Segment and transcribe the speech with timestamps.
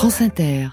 [0.00, 0.70] France Inter.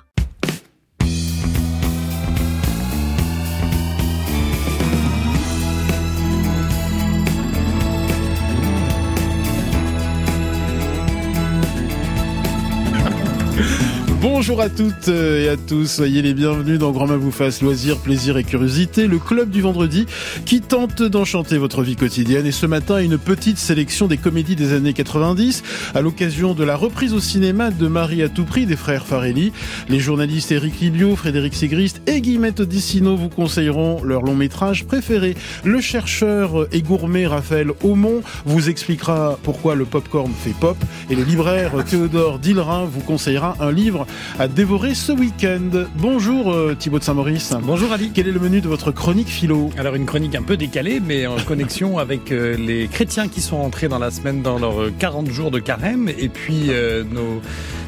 [14.20, 18.00] Bonjour à toutes et à tous, soyez les bienvenus dans Grand Main vous fasse loisirs,
[18.00, 20.08] plaisir et curiosité, le club du vendredi
[20.44, 24.74] qui tente d'enchanter votre vie quotidienne et ce matin une petite sélection des comédies des
[24.74, 25.62] années 90
[25.94, 29.54] à l'occasion de la reprise au cinéma de Marie à tout prix des frères Farelli.
[29.88, 35.36] Les journalistes Eric Libio, Frédéric Sigrist et Guillemette Odissino vous conseilleront leur long métrage préféré.
[35.64, 40.78] Le chercheur et gourmet Raphaël Aumont vous expliquera pourquoi le popcorn fait pop
[41.12, 44.07] et le libraire Théodore Dillerin vous conseillera un livre
[44.40, 45.86] à dévorer ce week-end.
[45.96, 47.54] Bonjour euh, Thibaut de Saint-Maurice.
[47.64, 48.12] Bonjour Ali.
[48.14, 51.28] Quel est le menu de votre chronique philo Alors une chronique un peu décalée, mais
[51.28, 55.30] en connexion avec euh, les chrétiens qui sont entrés dans la semaine dans leurs 40
[55.30, 57.42] jours de carême, et puis euh, nos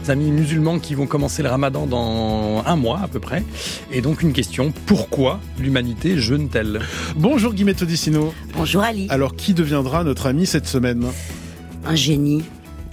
[0.09, 3.43] amis musulmans qui vont commencer le ramadan dans un mois à peu près.
[3.91, 6.81] Et donc une question, pourquoi l'humanité jeûne-t-elle?
[7.15, 8.33] Bonjour Guillemette Odissino.
[8.55, 9.07] Bonjour Ali.
[9.09, 11.05] Alors qui deviendra notre ami cette semaine?
[11.85, 12.43] Un génie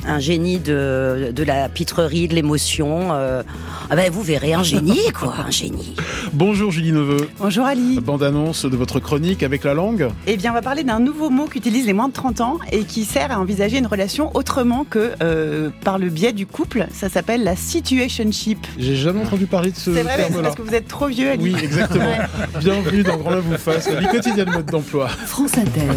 [0.06, 3.08] un génie de, de la pitrerie, de l'émotion.
[3.12, 3.42] Euh,
[3.90, 5.94] ah ben vous verrez, un génie, quoi, un génie.
[6.32, 7.28] Bonjour Julie Neveu.
[7.38, 8.00] Bonjour Ali.
[8.00, 11.46] Bande-annonce de votre chronique avec la langue Eh bien, on va parler d'un nouveau mot
[11.46, 15.12] qu'utilisent les moins de 30 ans et qui sert à envisager une relation autrement que
[15.22, 16.86] euh, par le biais du couple.
[16.92, 18.66] Ça s'appelle la situationship.
[18.78, 21.06] J'ai jamais entendu parler de ce C'est vrai, mais c'est parce que vous êtes trop
[21.06, 21.54] vieux, Ali.
[21.54, 22.12] Oui, exactement.
[22.60, 25.08] Bienvenue dans Grand Main vous fasse, la vie quotidienne mode d'emploi.
[25.08, 25.90] France Inter.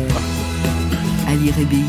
[1.27, 1.83] Ali Rébéi.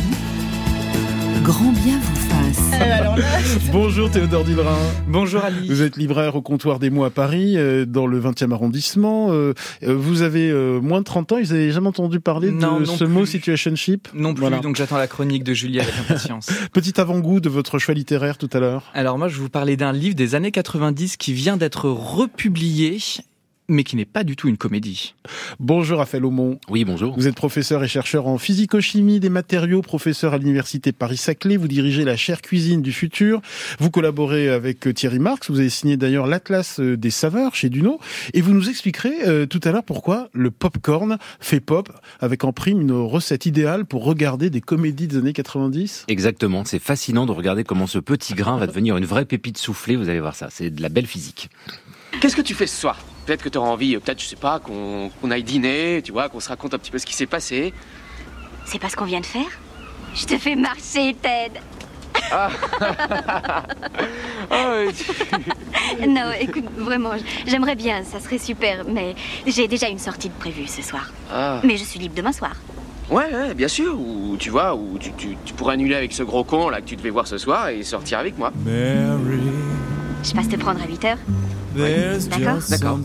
[1.43, 2.81] Grand bien vous fasse.
[2.81, 3.25] Euh, alors là,
[3.73, 4.77] Bonjour Théodore Dillerin.
[5.09, 5.67] Bonjour Ali.
[5.69, 9.29] Vous êtes libraire au comptoir des mots à Paris, euh, dans le 20e arrondissement.
[9.33, 12.81] Euh, euh, vous avez euh, moins de 30 ans, vous n'avez jamais entendu parler Non,
[12.81, 13.31] de non ce mot plus.
[13.31, 14.59] situationship Non plus, Voilà.
[14.59, 16.49] donc j'attends la chronique de Julie avec impatience.
[16.73, 18.91] Petit avant-goût de votre choix littéraire tout à l'heure.
[18.95, 22.99] Alors moi, je vous parlais d'un livre des années 90 qui vient d'être republié,
[23.71, 25.15] mais qui n'est pas du tout une comédie.
[25.59, 26.59] Bonjour Raphaël Aumont.
[26.69, 27.15] Oui, bonjour.
[27.17, 31.57] Vous êtes professeur et chercheur en physico-chimie des matériaux, professeur à l'université Paris-Saclay.
[31.57, 33.41] Vous dirigez la chaire cuisine du futur.
[33.79, 35.51] Vous collaborez avec euh, Thierry Marx.
[35.51, 38.01] Vous avez signé d'ailleurs l'Atlas euh, des saveurs chez Duno.
[38.35, 41.89] Et vous nous expliquerez euh, tout à l'heure pourquoi le popcorn fait pop
[42.21, 46.07] avec en prime une recette idéale pour regarder des comédies des années 90.
[46.09, 49.97] Exactement, c'est fascinant de regarder comment ce petit grain va devenir une vraie pépite soufflée,
[49.97, 51.51] vous allez voir ça, c'est de la belle physique.
[52.21, 52.99] Qu'est-ce que tu fais ce soir?
[53.31, 56.41] Peut-être que tu auras envie, peut-être, je sais pas, qu'on aille dîner, tu vois, qu'on
[56.41, 57.73] se raconte un petit peu ce qui s'est passé.
[58.65, 59.47] C'est pas ce qu'on vient de faire?
[60.17, 61.61] Je te fais marcher, Ted.
[62.33, 62.49] Ah,
[66.01, 67.13] tu- Non, écoute, vraiment,
[67.47, 69.15] j'aimerais bien, ça serait super, mais
[69.47, 71.13] j'ai déjà une sortie de prévue ce soir.
[71.33, 71.61] ah.
[71.63, 72.57] Mais je suis libre demain soir.
[73.11, 73.95] Ouais, ouais, bien sûr.
[73.97, 76.87] Ou tu vois, ou tu, tu, tu pourrais annuler avec ce gros con là que
[76.87, 78.53] tu devais voir ce soir et sortir avec moi.
[78.67, 81.19] Je passe te prendre à 8 heures
[81.77, 83.01] D'accord D'accord.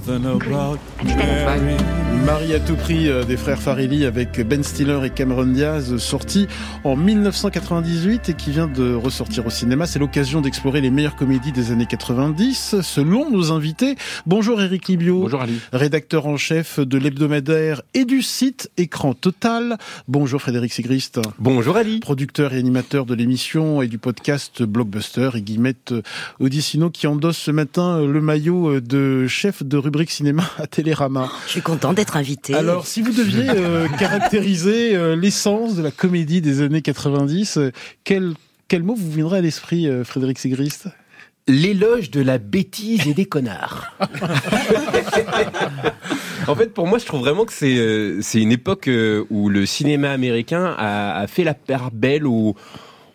[2.25, 5.99] Marie à tout prix euh, des frères Farelli avec Ben Stiller et Cameron Diaz, euh,
[5.99, 6.47] sorti
[6.83, 9.85] en 1998 et qui vient de ressortir au cinéma.
[9.85, 13.95] C'est l'occasion d'explorer les meilleures comédies des années 90 selon nos invités.
[14.25, 15.21] Bonjour Eric Libio.
[15.21, 15.59] Bonjour Ali.
[15.71, 19.77] Rédacteur en chef de l'hebdomadaire et du site Écran Total.
[20.07, 21.19] Bonjour Frédéric Sigrist.
[21.37, 21.99] Bonjour Ali.
[21.99, 25.93] Producteur et animateur de l'émission et du podcast Blockbuster et Guillemette
[26.39, 30.67] Odissino qui endosse ce matin euh, le maillot euh, de chef de rubrique cinéma à
[30.67, 31.29] Télérama.
[31.45, 32.53] Je suis content d'être invité.
[32.53, 37.71] Alors, si vous deviez euh, caractériser euh, l'essence de la comédie des années 90, euh,
[38.03, 38.33] quel,
[38.67, 40.87] quel mot vous viendrait à l'esprit, euh, Frédéric Sigrist?
[41.47, 43.95] L'éloge de la bêtise et des connards.
[46.47, 49.49] En fait, pour moi, je trouve vraiment que c'est euh, c'est une époque euh, où
[49.49, 52.55] le cinéma américain a, a fait la part belle aux,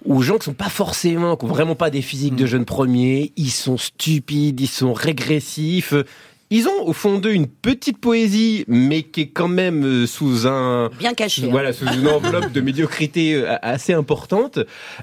[0.05, 3.33] aux gens qui sont pas forcément, qui ont vraiment pas des physiques de jeunes premiers.
[3.37, 5.95] Ils sont stupides, ils sont régressifs.
[6.53, 10.49] Ils ont au fond d'eux une petite poésie, mais qui est quand même euh, sous
[10.49, 11.45] un Bien caché.
[11.45, 11.49] hein.
[11.53, 14.59] voilà, sous une enveloppe de médiocrité euh, assez importante.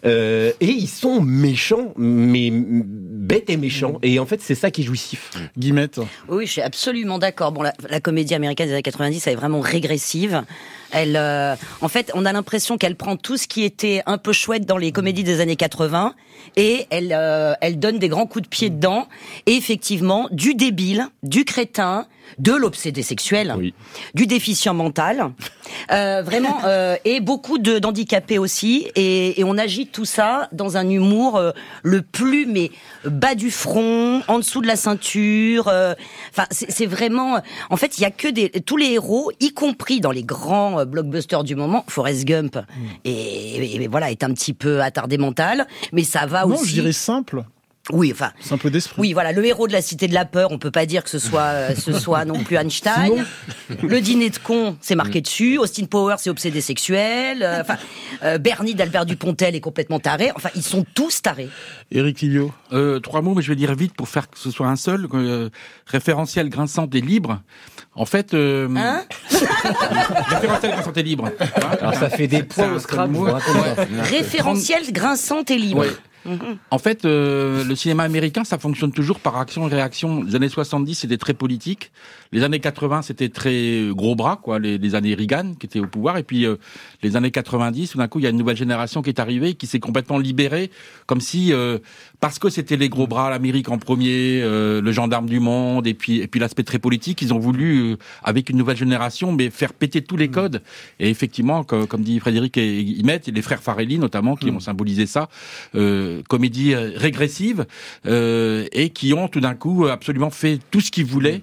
[0.06, 3.98] Euh, et ils sont méchants, mais bêtes et méchants.
[4.04, 5.32] Et en fait, c'est ça qui est jouissif.
[5.58, 7.54] Guillemette Oui, je suis absolument d'accord.
[7.54, 10.44] Bon, la, la comédie américaine des années 90, elle est vraiment régressive.
[10.92, 14.32] Elle, euh, en fait, on a l'impression qu'elle prend tout ce qui était un peu
[14.34, 16.14] chouette dans les comédies des années 80
[16.56, 19.08] et elle, euh, elle donne des grands coups de pied dedans.
[19.46, 22.06] Et effectivement, du débile, du crétin,
[22.40, 23.74] de l'obsédé sexuel, Oui.
[24.14, 25.32] du déficient mental,
[25.92, 28.88] euh, vraiment, euh, et beaucoup de d'handicapés aussi.
[28.96, 31.52] Et, et on agite tout ça dans un humour euh,
[31.84, 32.70] le plus mais
[33.06, 35.70] bas du front, en dessous de la ceinture.
[35.70, 35.94] euh,
[36.32, 37.40] Enfin, c'est c'est vraiment.
[37.70, 40.77] En fait, il y a que des tous les héros, y compris dans les grands
[40.80, 41.84] euh, blockbusters du moment.
[41.88, 42.58] Forrest Gump,
[43.04, 46.68] et, et- et voilà, est un petit peu attardé mental, mais ça va Non, aussi.
[46.70, 47.44] je dirais simple.
[47.92, 48.32] Oui, enfin.
[48.40, 48.96] Simple d'esprit.
[49.02, 51.10] Oui, voilà, le héros de la cité de la peur, on peut pas dire que
[51.10, 53.26] ce soit, euh, ce soit non plus Einstein.
[53.82, 55.58] Le dîner de con, c'est marqué dessus.
[55.58, 57.44] Austin Powers, c'est obsédé sexuel.
[57.44, 57.78] Euh, Enfin,
[58.24, 60.32] euh, Bernie d'Albert Dupontel est complètement taré.
[60.36, 61.50] Enfin, ils sont tous tarés.
[61.92, 62.52] Éric Lilio.
[62.74, 65.08] Euh, trois mots, mais je vais dire vite pour faire que ce soit un seul.
[65.14, 65.50] Euh,
[65.86, 67.42] référentiel grinçante et libre.
[67.96, 69.04] En fait, euh, Hein
[70.30, 71.30] référentiel grinçante et libre.
[71.82, 73.18] Alors ça fait des points au Scrabble.
[74.02, 75.82] Référentiel grinçante et libre.
[75.82, 75.92] Ouais.
[76.72, 80.24] En fait, euh, le cinéma américain, ça fonctionne toujours par action et réaction.
[80.24, 81.92] Les années 70, c'était très politique.
[82.32, 84.60] Les années 80, c'était très gros bras, quoi.
[84.60, 86.18] Les, les années Reagan, qui étaient au pouvoir.
[86.18, 86.58] Et puis, euh,
[87.04, 89.54] les années 90, tout d'un coup, il y a une nouvelle génération qui est arrivée,
[89.54, 90.72] qui s'est complètement libérée,
[91.06, 91.80] comme si, euh,
[92.20, 95.94] parce que c'était les gros bras, l'Amérique en premier, euh, le gendarme du monde, et
[95.94, 99.50] puis, et puis l'aspect très politique, ils ont voulu, euh, avec une nouvelle génération, mais
[99.52, 100.62] faire péter tous les codes.
[101.00, 102.84] Et effectivement, co- comme, dit Frédéric et
[103.28, 105.30] les frères Farelli notamment, qui ont symbolisé ça,
[105.76, 107.66] euh, comédie euh, régressive,
[108.06, 111.42] euh, et qui ont tout d'un coup absolument fait tout ce qu'ils voulaient.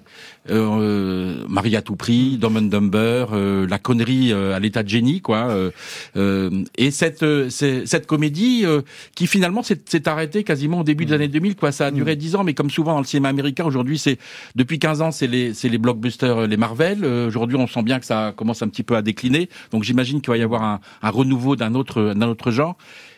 [0.51, 4.89] Euh, Marie à tout prix, Dumb and Dumber, euh, la connerie euh, à l'état de
[4.89, 5.49] génie, quoi.
[5.49, 5.71] euh,
[6.17, 8.83] euh, et cette euh, cette comédie euh,
[9.15, 11.73] qui finalement s'est arrêtée quasiment au début des années 2000, quoi.
[11.73, 14.19] Ça a duré 10 ans, mais comme souvent dans le cinéma américain aujourd'hui, c'est
[14.55, 17.05] depuis 15 ans, c'est les c'est les blockbusters, les Marvel.
[17.05, 19.49] Euh, aujourd'hui, on sent bien que ça commence un petit peu à décliner.
[19.71, 22.77] Donc j'imagine qu'il va y avoir un, un renouveau d'un autre d'un autre genre.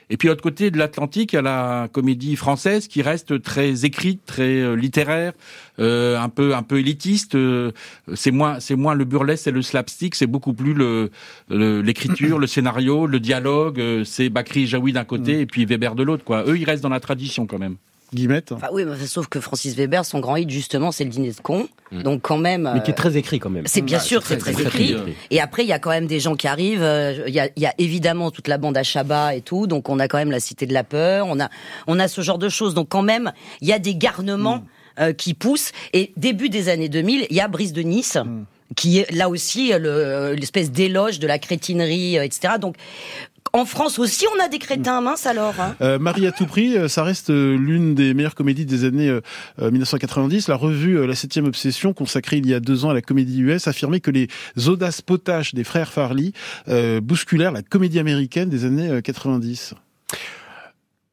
[0.09, 3.43] Et puis, de l'autre côté de l'Atlantique, il y a la comédie française qui reste
[3.43, 5.33] très écrite, très euh, littéraire,
[5.81, 7.35] euh, un peu un peu élitiste.
[7.35, 7.73] euh,
[8.15, 11.11] c'est moins c'est moins le burlesque et le slapstick, c'est beaucoup plus le
[11.51, 13.81] le- l'écriture, le scénario, le dialogue.
[13.81, 16.23] euh, c'est Bakri et Jaoui d'un côté et puis Weber de l'autre.
[16.25, 16.45] Quoi.
[16.47, 17.77] Eux, ils restent dans la tradition quand même.
[18.15, 18.53] Guillemette.
[18.53, 21.41] Enfin, oui, mais sauf que Francis Weber, son grand hit, justement, c'est le dîner de
[21.41, 21.69] con.
[21.93, 22.71] Donc, quand même.
[22.75, 23.65] Mais qui est euh, très écrit quand même.
[23.67, 24.97] C'est bien Ouais, sûr, c'est c'est très- très, c'est très écrit.
[25.31, 26.83] Et après, il y a quand même des gens qui arrivent.
[26.83, 29.67] euh, Il y, a, il y a évidemment toute la bande à Chabat et tout.
[29.67, 31.27] Donc, on a quand même la Cité de la Peur.
[31.29, 31.49] On a,
[31.87, 32.75] on a ce genre de choses.
[32.75, 34.65] Donc, quand même, il y a des garnements
[35.01, 35.73] euh, qui poussent.
[35.93, 38.19] Et début des années 2000, il y a Brise de Nice.
[38.75, 42.55] qui est là aussi le- l'espèce d'éloge de la crétinerie, euh, etc.
[42.61, 42.75] Donc,
[43.53, 45.55] en France aussi, on a des crétins, mince alors.
[45.61, 45.77] hein.
[45.81, 49.09] Euh, Marie à tout prix, euh, ça reste euh, l'une des meilleures comédies des années
[49.09, 49.21] euh,
[49.61, 50.49] euh, 1990.
[50.49, 53.67] La revue La Septième Obsession, consacrée il y a deux ans à la comédie US,
[53.69, 54.29] affirmait que les
[54.67, 56.33] audaces potaches des frères Farley
[56.69, 59.75] euh, bousculèrent la comédie américaine des années euh, 90.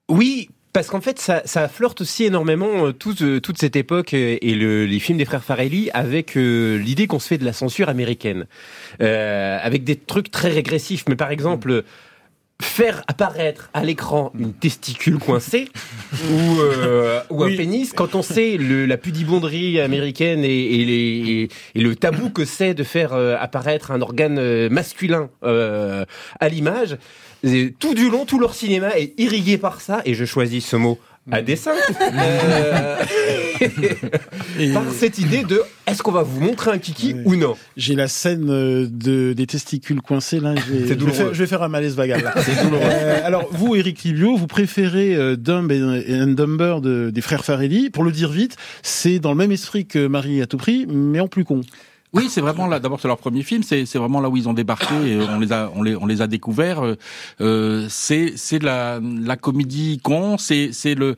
[0.09, 4.13] Oui, parce qu'en fait, ça, ça flirte aussi énormément euh, toute, euh, toute cette époque
[4.13, 7.45] euh, et le, les films des frères Farelli avec euh, l'idée qu'on se fait de
[7.45, 8.47] la censure américaine,
[9.01, 11.05] Euh, avec des trucs très régressifs.
[11.07, 11.83] Mais par exemple,
[12.63, 15.69] faire apparaître à l'écran une testicule coincée
[16.31, 20.93] ou, euh, ou un pénis, quand on sait le, la pudibonderie américaine et, et, les,
[20.95, 26.05] et, et le tabou que c'est de faire euh, apparaître un organe euh, masculin euh,
[26.39, 26.97] à l'image,
[27.79, 30.97] tout du long, tout leur cinéma est irrigué par ça, et je choisis ce mot
[31.31, 31.71] à dessein,
[32.01, 32.97] euh,
[34.73, 37.55] par cette idée de est-ce qu'on va vous montrer un kiki ou non?
[37.77, 40.53] J'ai la scène euh, de, des testicules coincés là.
[40.55, 41.17] Je vais, C'est je vais douloureux.
[41.17, 42.23] faire, je vais faire un malaise vagal.
[42.23, 42.33] là.
[42.41, 42.83] C'est douloureux.
[42.83, 45.81] Euh, alors vous, Eric Livio, vous préférez euh, Dumb et
[46.21, 47.89] and Dumber de- des frères Farelli.
[47.89, 51.19] Pour le dire vite, c'est dans le même esprit que Marie à tout prix, mais
[51.19, 51.61] en plus con.
[52.13, 52.79] Oui, c'est vraiment là.
[52.79, 53.63] D'abord, c'est leur premier film.
[53.63, 54.93] C'est vraiment là où ils ont débarqué.
[54.93, 56.85] Et on les a on les on les a découverts.
[56.85, 56.95] Euh,
[57.41, 60.37] Euh, c'est c'est la la comédie con.
[60.37, 61.15] C'est c'est le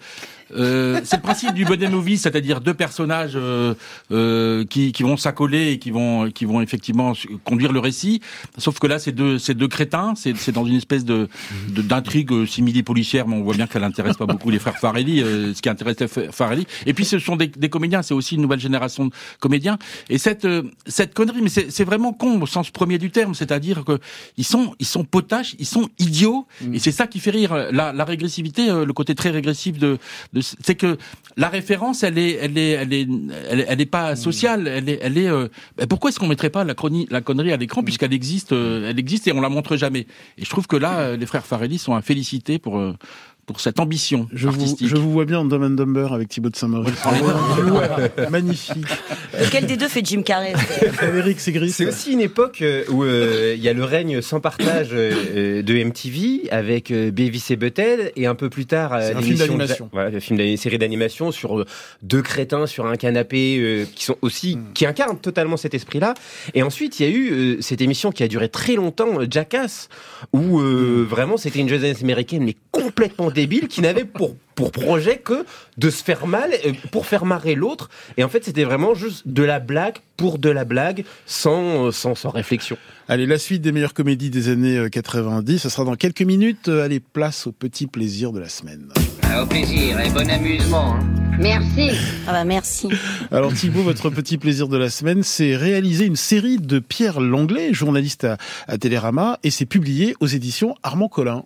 [0.55, 3.73] euh, c'est le principe du buddy movie, c'est-à-dire deux personnages euh,
[4.11, 8.21] euh, qui, qui vont s'accoler et qui vont qui vont effectivement conduire le récit.
[8.57, 10.13] Sauf que là, c'est deux c'est deux crétins.
[10.15, 11.27] C'est c'est dans une espèce de
[11.69, 15.21] d'intrigue euh, simili-policière, mais on voit bien qu'elle intéresse pas beaucoup les frères Farelli.
[15.21, 15.97] euh, ce qui intéresse
[16.31, 16.65] Farelli.
[16.85, 18.01] Et puis, ce sont des, des comédiens.
[18.01, 19.77] C'est aussi une nouvelle génération de comédiens.
[20.09, 23.33] Et cette euh, cette connerie, mais c'est c'est vraiment con au sens premier du terme,
[23.35, 23.99] c'est-à-dire que
[24.37, 27.55] ils sont ils sont potaches, ils sont idiots, et c'est ça qui fait rire.
[27.71, 29.97] La, la régressivité, euh, le côté très régressif de,
[30.33, 30.97] de c'est que
[31.37, 33.07] la référence, elle est elle est elle est
[33.49, 35.27] elle, est- pas sociale, elle est elle est.
[35.29, 36.75] euh, ben pourquoi est-ce qu'on mettrait pas la,
[37.09, 40.07] la connerie à l'écran puisqu'elle existe, euh, elle existe et on la montre jamais?
[40.37, 42.93] Et je trouve que là, euh, les frères Farelli sont à féliciter pour euh,
[43.45, 46.49] pour cette ambition Je vous, je vous vois bien en Dumb and Dumber avec Thibaut
[46.49, 46.95] de Saint-Maurice.
[48.29, 48.85] Magnifique.
[49.39, 50.53] Lequel des deux fait Jim Carrey
[51.17, 51.71] Eric Segris.
[51.71, 55.61] C'est aussi une époque euh, où euh, il y a le règne sans partage euh,
[55.61, 59.37] de MTV avec euh, Beavis et Butthead et un peu plus tard euh, un film
[59.37, 59.89] d'animation.
[59.91, 61.65] Voilà, le film d'ani- série d'animation sur
[62.01, 64.73] deux crétins sur un canapé euh, qui sont aussi Hmm.
[64.73, 66.13] qui incarnent totalement cet esprit-là.
[66.53, 69.89] Et ensuite il y a eu euh, cette émission qui a duré très longtemps, Jackass,
[70.33, 71.03] où euh, Hmm.
[71.03, 75.45] vraiment c'était une jeunesse américaine mais complètement débile qui n'avait pour pour projet que
[75.77, 77.89] de se faire mal euh, pour faire marrer l'autre.
[78.17, 82.15] Et en fait, c'était vraiment juste de la blague pour de la blague sans, sans,
[82.15, 82.77] sans réflexion.
[83.09, 86.69] Allez, la suite des meilleures comédies des années euh, 90, ça sera dans quelques minutes.
[86.69, 88.87] Euh, Allez, place au petit plaisir de la semaine.
[89.23, 90.95] Ah, au plaisir et bon amusement.
[90.95, 91.05] hein.
[91.37, 91.89] Merci.
[92.27, 92.87] Ah bah merci.
[93.29, 97.73] Alors Thibaut, votre petit plaisir de la semaine, c'est réaliser une série de Pierre Langlais,
[97.73, 98.37] journaliste à,
[98.69, 101.43] à Télérama, et c'est publié aux éditions Armand Collin.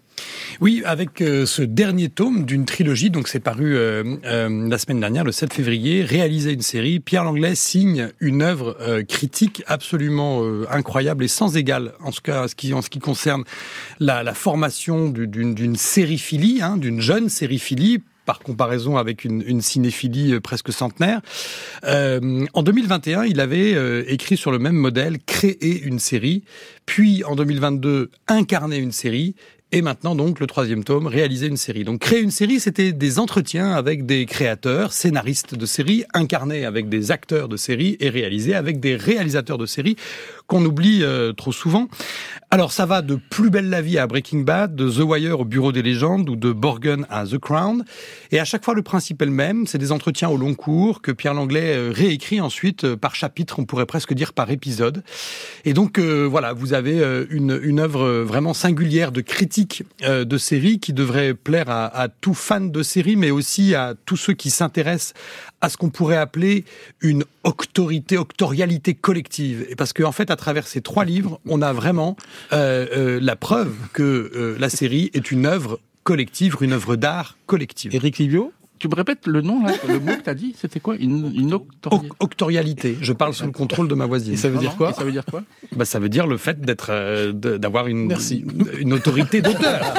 [0.62, 5.00] Oui, avec euh, ce dernier tome d'une trilogie, donc c'est paru euh, euh, la semaine
[5.00, 7.00] dernière, le 7 février, réaliser une série.
[7.00, 12.22] Pierre Langlais signe une œuvre euh, critique absolument euh, incroyable et sans égal, en tout
[12.22, 13.44] cas en ce qui, en ce qui concerne
[14.00, 19.42] la, la formation du- d'une d'une sériphilie, hein, d'une jeune sériphilie par comparaison avec une,
[19.48, 21.22] une cinéphilie euh, presque centenaire.
[21.86, 26.44] Euh, en 2021, il avait euh, écrit sur le même modèle, créer une série,
[26.86, 29.36] puis en 2022, incarner une série,
[29.72, 31.84] et maintenant donc le troisième tome, réaliser une série.
[31.84, 36.90] Donc créer une série, c'était des entretiens avec des créateurs, scénaristes de séries, incarnés avec
[36.90, 39.96] des acteurs de séries et réalisés avec des réalisateurs de séries
[40.48, 41.88] qu'on oublie euh, trop souvent.
[42.50, 45.46] Alors ça va de Plus belle la vie à Breaking Bad, de The Wire au
[45.46, 47.86] Bureau des légendes ou de Borgen à The Crown.
[48.32, 51.04] Et à chaque fois le principe est le même, c'est des entretiens au long cours
[51.04, 55.04] que Pierre Langlais euh, réécrit ensuite euh, par chapitre, on pourrait presque dire par épisode.
[55.64, 59.59] Et donc euh, voilà, vous avez euh, une, une œuvre vraiment singulière de critique
[60.04, 64.18] euh, de série qui devrait plaire à, tout fan de série, mais aussi à tous
[64.18, 65.14] ceux qui s'intéressent
[65.62, 66.66] à ce qu'on pourrait appeler
[67.02, 69.66] une octorité, octorialité collective.
[69.70, 72.16] Et parce qu'en fait, à travers ces trois livres, on a vraiment
[72.54, 77.94] euh, euh, la preuve que la série est une œuvre collective, une œuvre d'art collective.
[77.94, 80.80] Éric Livio Tu me répètes le nom, là, le mot que tu as dit C'était
[80.80, 80.96] quoi?
[80.98, 82.98] Une, une octorialité Octorialité.
[83.02, 84.34] Je parle sous le contrôle de ma voisine.
[84.34, 84.94] Et ça veut dire quoi?
[84.94, 85.44] Ça veut dire quoi?
[85.76, 88.46] Bah, Ça veut dire le fait d'être, euh, d'avoir une, Merci.
[88.80, 89.82] une autorité d'auteur.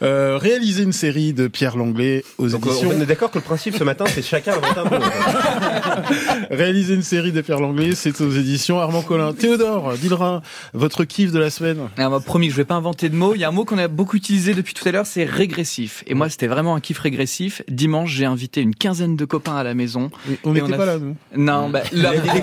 [0.00, 2.90] Euh, réaliser une série de Pierre Langlais aux Donc, euh, éditions.
[2.96, 5.04] on est d'accord que le principe ce matin, c'est chacun invente un mot.
[6.52, 9.32] Réaliser une série de Pierre Langlais, c'est aux éditions Armand Collin.
[9.32, 10.40] Théodore, Villerin,
[10.72, 13.16] votre kiff de la semaine Alors, on m'a promis que je vais pas inventer de
[13.16, 13.34] mots.
[13.34, 16.04] Il y a un mot qu'on a beaucoup utilisé depuis tout à l'heure, c'est régressif.
[16.06, 17.62] Et moi, c'était vraiment un kiff régressif.
[17.68, 20.10] Dimanche, j'ai invité une quinzaine de copains à la maison.
[20.44, 21.16] On n'était a pas là, nous.
[21.36, 22.40] Non, bah, là, Il des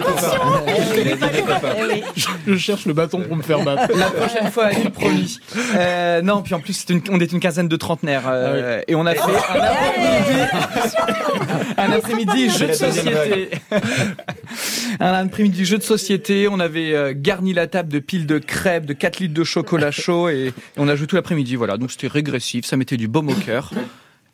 [1.46, 1.74] Copains.
[2.16, 3.96] Je, je cherche le bâton pour me faire battre.
[3.96, 5.38] La prochaine fois, allez, promis.
[5.76, 8.24] Euh, non, puis en plus, une- on est une quinzaine de trentenaires.
[8.26, 10.48] euh, Et on a fait un après-midi,
[11.78, 13.50] un après-midi jeu de société.
[15.00, 16.48] un après-midi jeu de société.
[16.48, 19.90] On avait euh, garni la table de piles de crêpes, de 4 litres de chocolat
[19.90, 21.56] chaud et, et on a joué tout l'après-midi.
[21.56, 23.70] Voilà, donc c'était régressif, ça mettait du baume au cœur.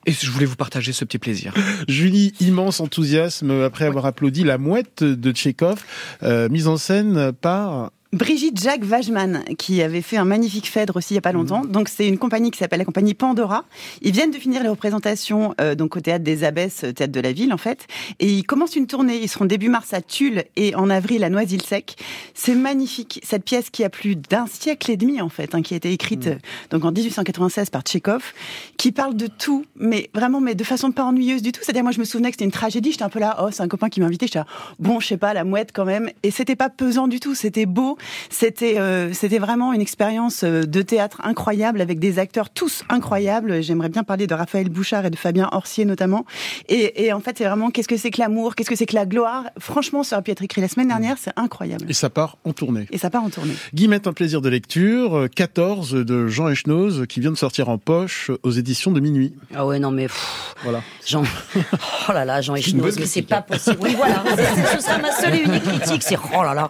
[0.08, 1.52] Et je voulais vous partager ce petit plaisir.
[1.88, 5.84] Julie, immense enthousiasme après avoir applaudi La Mouette de Tchekhov,
[6.22, 11.12] euh, mise en scène par Brigitte Jacques Wajman, qui avait fait un magnifique Phèdre aussi
[11.12, 11.66] il y a pas longtemps.
[11.66, 13.66] Donc c'est une compagnie qui s'appelle la compagnie Pandora.
[14.00, 17.20] Ils viennent de finir les représentations euh, donc au théâtre des Abbesses, euh, théâtre de
[17.20, 17.86] la ville en fait,
[18.18, 19.20] et ils commencent une tournée.
[19.22, 21.96] Ils seront début mars à Tulle et en avril à Noisy-le-Sec.
[22.32, 25.74] C'est magnifique cette pièce qui a plus d'un siècle et demi en fait, hein, qui
[25.74, 26.36] a été écrite euh,
[26.70, 28.32] donc en 1896 par Tchekhov,
[28.78, 31.60] qui parle de tout, mais vraiment mais de façon pas ennuyeuse du tout.
[31.62, 32.92] C'est-à-dire moi je me souvenais que c'était une tragédie.
[32.92, 34.28] J'étais un peu là, oh c'est un copain qui m'a invité.
[34.28, 34.46] J'étais là,
[34.78, 37.34] bon je sais pas la mouette quand même, et c'était pas pesant du tout.
[37.34, 37.97] C'était beau.
[38.30, 43.62] C'était euh, c'était vraiment une expérience euh, de théâtre incroyable avec des acteurs tous incroyables.
[43.62, 46.24] J'aimerais bien parler de Raphaël Bouchard et de Fabien Orsier notamment.
[46.68, 48.94] Et, et en fait, c'est vraiment qu'est-ce que c'est que l'amour, qu'est-ce que c'est que
[48.94, 49.44] la gloire?
[49.58, 51.16] Franchement, ça aurait pu être écrit la semaine dernière.
[51.18, 51.84] C'est incroyable.
[51.88, 52.86] et ça part en tournée.
[52.90, 53.54] Et ça part en tournée.
[53.74, 57.78] Guillemette, un plaisir de lecture, euh, 14 de Jean Echnoz qui vient de sortir en
[57.78, 59.34] poche aux éditions de minuit.
[59.54, 60.82] Ah ouais, non mais pff, Voilà.
[61.06, 61.22] Jean,
[62.08, 63.42] oh là là, Jean Echnoz, mais c'est pas hein.
[63.42, 63.78] possible.
[63.80, 66.68] Oui, voilà, c'est- ce sera ma seule et unique critique, c'est oh là là.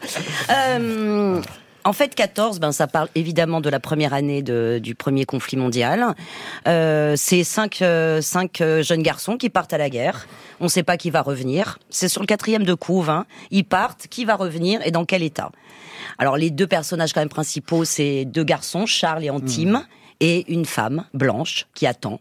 [0.50, 1.17] Euh,
[1.84, 5.56] en fait, 14, ben ça parle évidemment de la première année de- du premier conflit
[5.56, 6.14] mondial.
[6.66, 10.26] Euh, c'est cinq, euh, cinq euh, jeunes garçons qui partent à la guerre.
[10.60, 11.78] On ne sait pas qui va revenir.
[11.88, 13.08] C'est sur le quatrième de couve.
[13.08, 13.24] Hein.
[13.50, 15.50] Ils partent, qui va revenir et dans quel état?
[16.18, 19.84] Alors les deux personnages quand même principaux, c'est deux garçons, Charles et Antime,
[20.20, 22.20] et une femme blanche qui attend.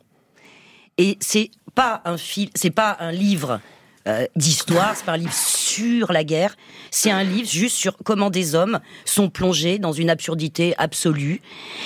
[0.97, 3.59] Et c'est pas un film, c'est pas un livre
[4.07, 6.55] euh, d'histoire, c'est pas un livre sur la guerre,
[6.91, 11.41] c'est un livre juste sur comment des hommes sont plongés dans une absurdité absolue.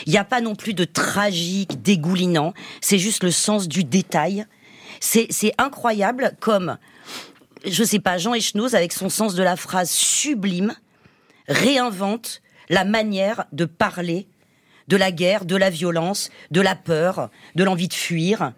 [0.06, 4.46] Il n'y a pas non plus de tragique, dégoulinant, c'est juste le sens du détail.
[5.00, 6.78] C'est incroyable comme,
[7.66, 10.76] je sais pas, Jean Echnoz, avec son sens de la phrase sublime,
[11.48, 14.28] réinvente la manière de parler
[14.88, 18.54] de la guerre, de la violence, de la peur, de l'envie de fuir,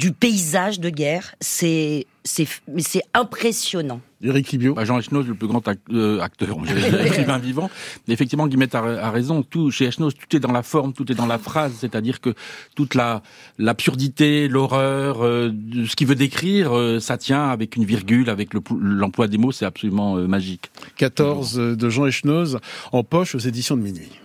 [0.00, 1.34] du paysage de guerre.
[1.40, 4.00] C'est c'est mais c'est impressionnant.
[4.22, 4.74] Eric Libio.
[4.74, 7.70] Bah, Jean Echnoz, le plus grand euh, acteur, on dirait, écrivain vivant.
[8.06, 9.42] Mais effectivement, Guillemette a, raison.
[9.42, 11.72] Tout, chez Echnoz, tout est dans la forme, tout est dans la phrase.
[11.80, 12.34] C'est-à-dire que
[12.76, 13.22] toute la
[13.58, 18.52] l'absurdité, l'horreur, euh, de ce qu'il veut décrire, euh, ça tient avec une virgule, avec
[18.52, 20.70] le- l'emploi des mots, c'est absolument euh, magique.
[20.96, 22.58] 14 de Jean Echnoz
[22.92, 24.19] en poche aux éditions de minuit.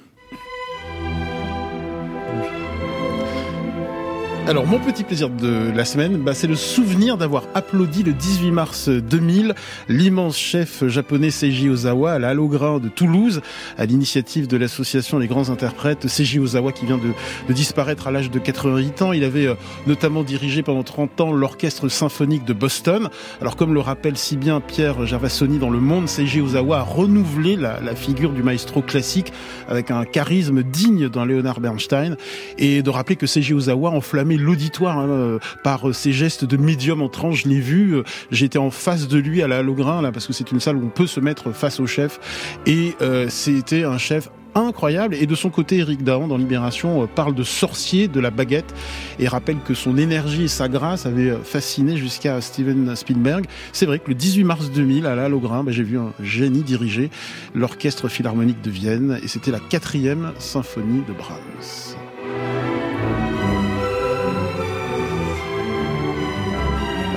[4.47, 8.51] Alors, mon petit plaisir de la semaine, bah, c'est le souvenir d'avoir applaudi le 18
[8.51, 9.55] mars 2000
[9.89, 13.41] l'immense chef japonais Seiji Ozawa à la de Toulouse,
[13.79, 16.07] à l'initiative de l'association Les Grands Interprètes.
[16.07, 19.13] Seiji Ozawa qui vient de, disparaître à l'âge de 88 ans.
[19.13, 19.55] Il avait euh,
[19.87, 23.09] notamment dirigé pendant 30 ans l'orchestre symphonique de Boston.
[23.41, 27.55] Alors, comme le rappelle si bien Pierre Gervasoni dans Le Monde, Seiji Ozawa a renouvelé
[27.55, 29.33] la, la figure du maestro classique
[29.67, 32.15] avec un charisme digne d'un Leonard Bernstein
[32.59, 36.57] et de rappeler que Seiji Ozawa enflammait l'auditoire hein, euh, par euh, ses gestes de
[36.57, 37.43] médium en tranche.
[37.43, 40.51] Je l'ai vu, euh, j'étais en face de lui à la là parce que c'est
[40.51, 42.19] une salle où on peut se mettre face au chef
[42.65, 45.15] et euh, c'était un chef incroyable.
[45.15, 48.73] Et de son côté, Eric Dahan, dans Libération, euh, parle de sorcier de la baguette
[49.19, 53.45] et rappelle que son énergie et sa grâce avaient euh, fasciné jusqu'à Steven Spielberg.
[53.73, 57.09] C'est vrai que le 18 mars 2000, à la bah, j'ai vu un génie diriger
[57.53, 62.94] l'Orchestre Philharmonique de Vienne et c'était la quatrième symphonie de Brahms.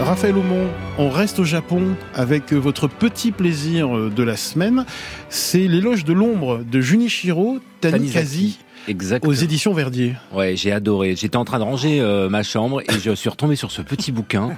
[0.00, 4.86] Raphaël Aumont, on reste au Japon avec votre petit plaisir de la semaine.
[5.28, 8.58] C'est l'éloge de l'ombre de Junichiro Tanikazi.
[8.86, 9.30] Exactement.
[9.30, 10.14] Aux éditions Verdier.
[10.32, 11.14] Ouais, j'ai adoré.
[11.14, 14.12] J'étais en train de ranger euh, ma chambre et je suis retombé sur ce petit
[14.12, 14.56] bouquin.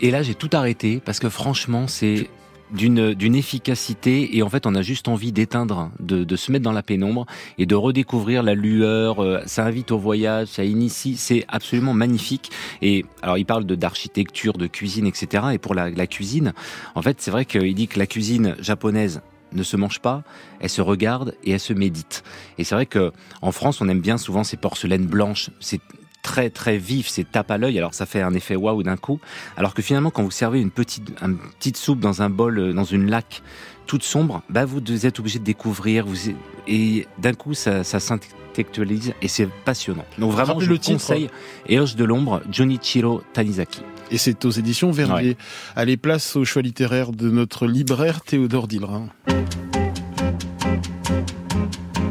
[0.00, 2.28] Et là, j'ai tout arrêté parce que franchement, c'est
[2.70, 6.72] d'une efficacité et en fait on a juste envie d'éteindre de, de se mettre dans
[6.72, 7.26] la pénombre
[7.58, 12.50] et de redécouvrir la lueur euh, ça invite au voyage ça initie c'est absolument magnifique
[12.82, 16.52] et alors il parle de d'architecture de cuisine etc et pour la, la cuisine
[16.94, 20.22] en fait c'est vrai qu'il dit que la cuisine japonaise ne se mange pas,
[20.60, 22.24] elle se regarde et elle se médite.
[22.58, 25.80] Et c'est vrai que en France, on aime bien souvent ces porcelaines blanches, c'est
[26.26, 29.20] très très vif, c'est tape à l'œil, alors ça fait un effet waouh d'un coup.
[29.56, 32.72] Alors que finalement, quand vous servez une petite, une petite soupe dans un bol, euh,
[32.72, 33.42] dans une laque
[33.86, 36.16] toute sombre, bah vous êtes obligé de découvrir, vous
[36.66, 40.04] et d'un coup ça, ça s'intellectualise et c'est passionnant.
[40.18, 41.30] Donc vraiment, Rappelez je le conseille.
[41.68, 43.82] Éloge de l'ombre, Junichiro Tanizaki.
[44.10, 45.30] Et c'est aux éditions Verdier.
[45.30, 45.36] Ouais.
[45.76, 49.06] Allez, place au choix littéraire de notre libraire Théodore Dillerin.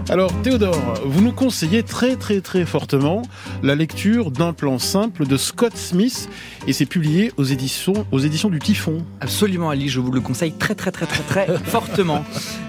[0.07, 3.23] Alors Théodore, vous nous conseillez très très très fortement
[3.63, 6.29] la lecture d'un plan simple de Scott Smith
[6.67, 9.03] et c'est publié aux éditions aux éditions du Typhon.
[9.19, 12.23] Absolument Ali, je vous le conseille très très très très très fortement.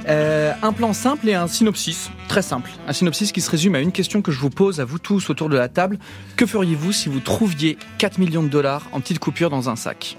[0.09, 2.71] Euh, un plan simple et un synopsis très simple.
[2.89, 5.29] Un synopsis qui se résume à une question que je vous pose à vous tous
[5.29, 5.99] autour de la table.
[6.37, 10.17] Que feriez-vous si vous trouviez 4 millions de dollars en petites coupures dans un sac?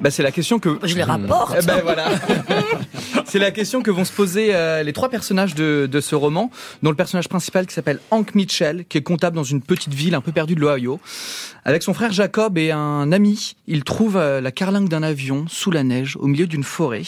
[0.00, 1.56] Bah, c'est la question que Je les rapporte.
[1.60, 2.06] Eh ben voilà.
[3.24, 6.50] c'est la question que vont se poser euh, les trois personnages de, de ce roman,
[6.82, 10.14] dont le personnage principal qui s'appelle Hank Mitchell, qui est comptable dans une petite ville
[10.14, 11.00] un peu perdue de l'Ohio.
[11.64, 15.70] Avec son frère Jacob et un ami, il trouve euh, la carlingue d'un avion sous
[15.70, 17.02] la neige au milieu d'une forêt.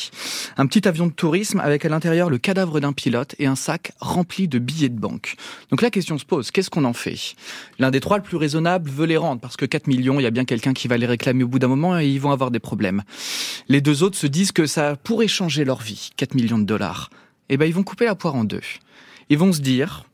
[0.57, 3.93] Un petit avion de tourisme avec à l'intérieur le cadavre d'un pilote et un sac
[3.99, 5.35] rempli de billets de banque.
[5.71, 7.35] Donc la question se pose, qu'est-ce qu'on en fait?
[7.81, 10.27] L'un des trois, le plus raisonnable, veut les rendre parce que 4 millions, il y
[10.27, 12.53] a bien quelqu'un qui va les réclamer au bout d'un moment et ils vont avoir
[12.55, 13.03] des problèmes.
[13.69, 17.11] Les deux autres se disent que ça pourrait changer leur vie, 4 millions de dollars.
[17.51, 18.63] Eh ben ils vont couper la poire en deux.
[19.29, 20.05] Ils vont se dire,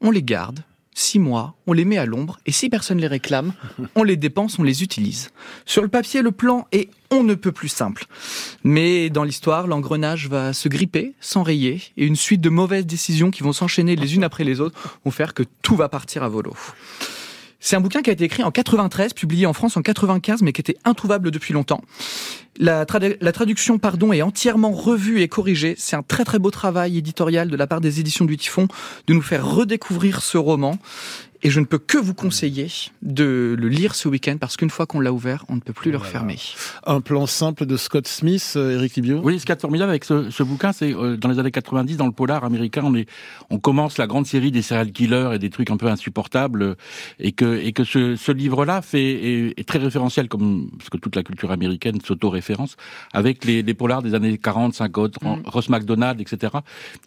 [0.00, 0.62] on les garde,
[0.98, 3.52] six mois, on les met à l'ombre, et si personne les réclame,
[3.94, 5.30] on les dépense, on les utilise.
[5.64, 8.04] Sur le papier, le plan est on ne peut plus simple.
[8.64, 13.42] Mais dans l'histoire, l'engrenage va se gripper, s'enrayer, et une suite de mauvaises décisions qui
[13.42, 16.54] vont s'enchaîner les unes après les autres vont faire que tout va partir à volo.
[17.60, 20.52] C'est un bouquin qui a été écrit en 93, publié en France en 95, mais
[20.52, 21.80] qui était introuvable depuis longtemps.
[22.60, 25.74] La, trad- la traduction, pardon, est entièrement revue et corrigée.
[25.78, 28.68] C'est un très très beau travail éditorial de la part des éditions du Typhon
[29.06, 30.78] de nous faire redécouvrir ce roman.
[31.42, 32.68] Et je ne peux que vous conseiller
[33.02, 35.90] de le lire ce week-end parce qu'une fois qu'on l'a ouvert, on ne peut plus
[35.90, 36.36] le refermer.
[36.86, 39.20] Un plan simple de Scott Smith, euh, Eric Libio?
[39.22, 41.96] Oui, ce qui est formidable avec ce, ce bouquin, c'est euh, dans les années 90,
[41.96, 43.08] dans le polar américain, on, est,
[43.50, 46.74] on commence la grande série des serial killers et des trucs un peu insupportables, euh,
[47.20, 50.96] et que, et que ce, ce livre-là fait est, est très référentiel, comme parce que
[50.96, 52.76] toute la culture américaine s'auto-référence
[53.12, 55.42] avec les, les polars des années 40, 50, Mm.
[55.46, 56.52] Ross McDonald, etc.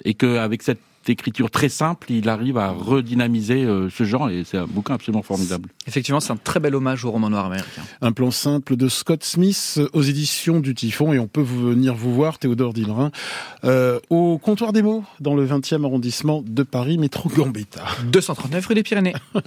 [0.05, 4.57] Et qu'avec cette écriture très simple, il arrive à redynamiser euh, ce genre, et c'est
[4.57, 5.69] un bouquin absolument formidable.
[5.87, 7.81] Effectivement, c'est un très bel hommage au roman noir américain.
[8.01, 12.13] Un plan simple de Scott Smith aux éditions du Typhon et on peut venir vous
[12.13, 13.11] voir, Théodore Dillerin,
[13.63, 17.83] euh, au comptoir des mots dans le 20e arrondissement de Paris, métro Gambetta.
[18.11, 19.15] 239 rue des Pyrénées.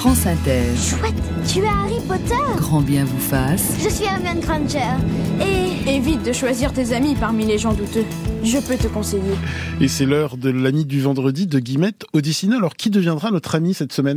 [0.00, 0.62] France Inter.
[0.78, 1.12] Chouette,
[1.46, 3.74] tu es Harry Potter Grand bien vous fasse.
[3.84, 4.96] Je suis Hermione Granger.
[5.42, 5.94] Et...
[5.94, 8.06] Évite de choisir tes amis parmi les gens douteux.
[8.42, 9.34] Je peux te conseiller.
[9.78, 12.56] Et c'est l'heure de l'ami du vendredi de Guillemette Odissina.
[12.56, 14.16] Alors qui deviendra notre ami cette semaine?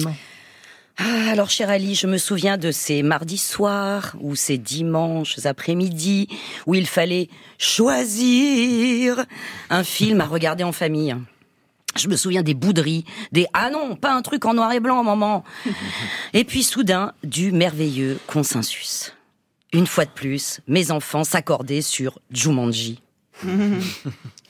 [0.98, 6.30] Ah, alors, cher Ali, je me souviens de ces mardis soirs ou ces dimanches après-midi
[6.65, 9.26] où il fallait choisir
[9.69, 11.13] un film à regarder en famille.
[11.95, 15.03] Je me souviens des bouderies, des ah non, pas un truc en noir et blanc,
[15.03, 15.43] maman.
[16.34, 19.13] Et puis soudain, du merveilleux consensus.
[19.73, 23.01] Une fois de plus, mes enfants s'accordaient sur Jumanji.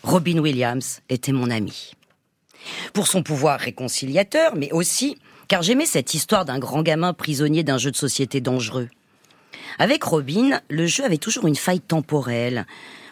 [0.03, 1.93] Robin Williams était mon ami.
[2.93, 7.77] Pour son pouvoir réconciliateur, mais aussi car j'aimais cette histoire d'un grand gamin prisonnier d'un
[7.77, 8.89] jeu de société dangereux.
[9.79, 12.65] Avec Robin, le jeu avait toujours une faille temporelle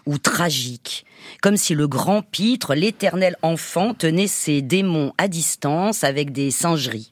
[0.06, 1.06] ou tragique,
[1.42, 7.12] comme si le grand pitre, l'éternel enfant, tenait ses démons à distance avec des singeries.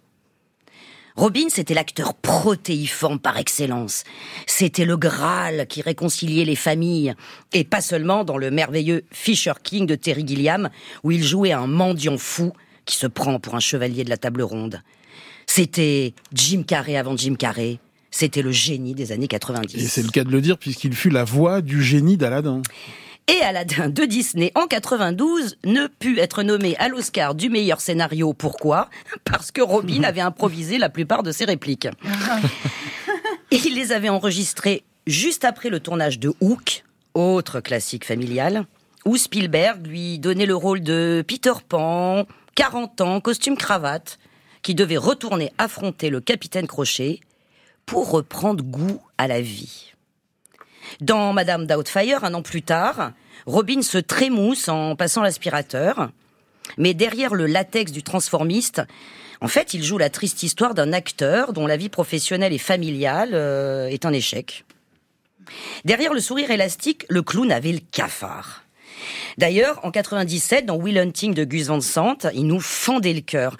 [1.15, 4.05] Robin, c'était l'acteur protéiforme par excellence.
[4.47, 7.13] C'était le Graal qui réconciliait les familles.
[7.51, 10.69] Et pas seulement dans le merveilleux Fisher King de Terry Gilliam,
[11.03, 12.53] où il jouait un mendiant fou
[12.85, 14.81] qui se prend pour un chevalier de la table ronde.
[15.45, 17.79] C'était Jim Carrey avant Jim Carrey.
[18.11, 19.75] C'était le génie des années 90.
[19.75, 22.61] Et c'est le cas de le dire puisqu'il fut la voix du génie d'Aladin.
[23.27, 28.33] Et Aladdin de Disney en 92 ne put être nommé à l'Oscar du meilleur scénario.
[28.33, 28.89] Pourquoi?
[29.23, 31.87] Parce que Robin avait improvisé la plupart de ses répliques.
[33.51, 38.65] Et il les avait enregistrées juste après le tournage de Hook, autre classique familial,
[39.05, 44.17] où Spielberg lui donnait le rôle de Peter Pan, 40 ans, costume cravate,
[44.63, 47.19] qui devait retourner affronter le capitaine Crochet
[47.89, 49.93] pour reprendre goût à la vie.
[51.01, 53.13] Dans Madame Doubtfire, un an plus tard,
[53.47, 56.11] Robin se trémousse en passant l'aspirateur.
[56.77, 58.83] Mais derrière le latex du transformiste,
[59.41, 63.31] en fait, il joue la triste histoire d'un acteur dont la vie professionnelle et familiale
[63.33, 64.65] euh, est un échec.
[65.83, 68.65] Derrière le sourire élastique, le clown avait le cafard.
[69.39, 73.57] D'ailleurs, en 97, dans Will Hunting de Gus Van Sant, il nous fendait le cœur.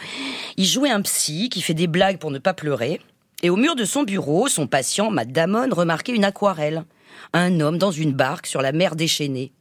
[0.55, 2.99] Il jouait un psy qui fait des blagues pour ne pas pleurer.
[3.41, 6.86] Et au mur de son bureau, son patient, Matt Damon, remarquait une aquarelle
[7.34, 9.52] un homme dans une barque sur la mer déchaînée.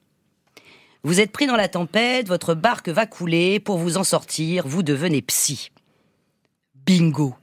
[1.03, 4.83] Vous êtes pris dans la tempête, votre barque va couler, pour vous en sortir, vous
[4.83, 5.71] devenez psy.
[6.87, 7.35] Bingo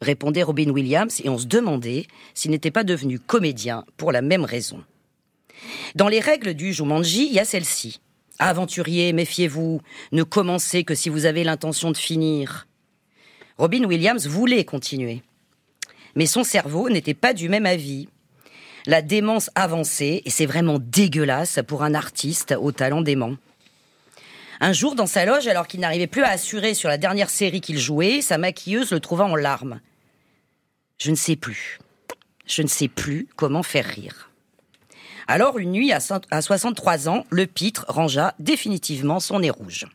[0.00, 4.44] répondait Robin Williams, et on se demandait s'il n'était pas devenu comédien pour la même
[4.44, 4.84] raison.
[5.94, 8.00] Dans les règles du Jumanji, il y a celle-ci.
[8.38, 9.80] Aventurier, méfiez-vous,
[10.12, 12.66] ne commencez que si vous avez l'intention de finir.
[13.56, 15.22] Robin Williams voulait continuer.
[16.16, 18.08] Mais son cerveau n'était pas du même avis
[18.86, 23.34] la démence avancée, et c'est vraiment dégueulasse pour un artiste au talent dément.
[24.60, 27.60] Un jour, dans sa loge, alors qu'il n'arrivait plus à assurer sur la dernière série
[27.60, 29.80] qu'il jouait, sa maquilleuse le trouva en larmes.
[30.98, 31.78] Je ne sais plus.
[32.46, 34.30] Je ne sais plus comment faire rire.
[35.26, 39.86] Alors, une nuit, à 63 ans, le pitre rangea définitivement son nez rouge.